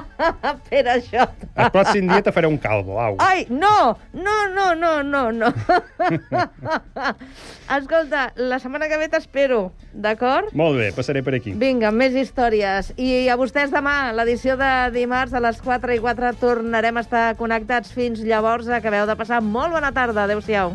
Pere 0.70 0.94
Jota. 1.04 1.48
el 1.56 1.70
pròxim 1.74 2.08
dia 2.08 2.22
te 2.24 2.32
faré 2.32 2.48
un 2.48 2.56
calvo, 2.60 2.98
au. 3.00 3.16
Ai, 3.20 3.46
no! 3.50 3.96
No, 4.12 4.36
no, 4.54 4.74
no, 4.74 5.02
no, 5.02 5.32
no. 5.32 5.52
Escolta, 7.76 8.32
la 8.36 8.58
setmana 8.60 8.88
que 8.88 8.98
ve 9.00 9.08
t'espero, 9.12 9.72
d'acord? 9.92 10.52
Molt 10.58 10.78
bé, 10.80 10.90
passaré 10.96 11.22
per 11.24 11.36
aquí. 11.38 11.54
Vinga, 11.58 11.92
més 11.94 12.16
històries. 12.18 12.92
I 13.00 13.28
a 13.32 13.36
vostès 13.40 13.72
demà, 13.72 14.12
l'edició 14.16 14.56
de 14.60 14.72
dimarts 14.94 15.34
a 15.34 15.40
les 15.44 15.60
4 15.64 15.96
i 15.96 16.00
4, 16.02 16.34
tornarem 16.40 17.00
a 17.00 17.04
estar 17.06 17.26
connectats. 17.40 17.92
Fins 17.96 18.20
llavors, 18.24 18.68
acabeu 18.68 19.06
de 19.08 19.16
passar 19.16 19.40
molt 19.42 19.72
bona 19.72 19.92
tarda. 19.96 20.26
Adéu-siau. 20.26 20.74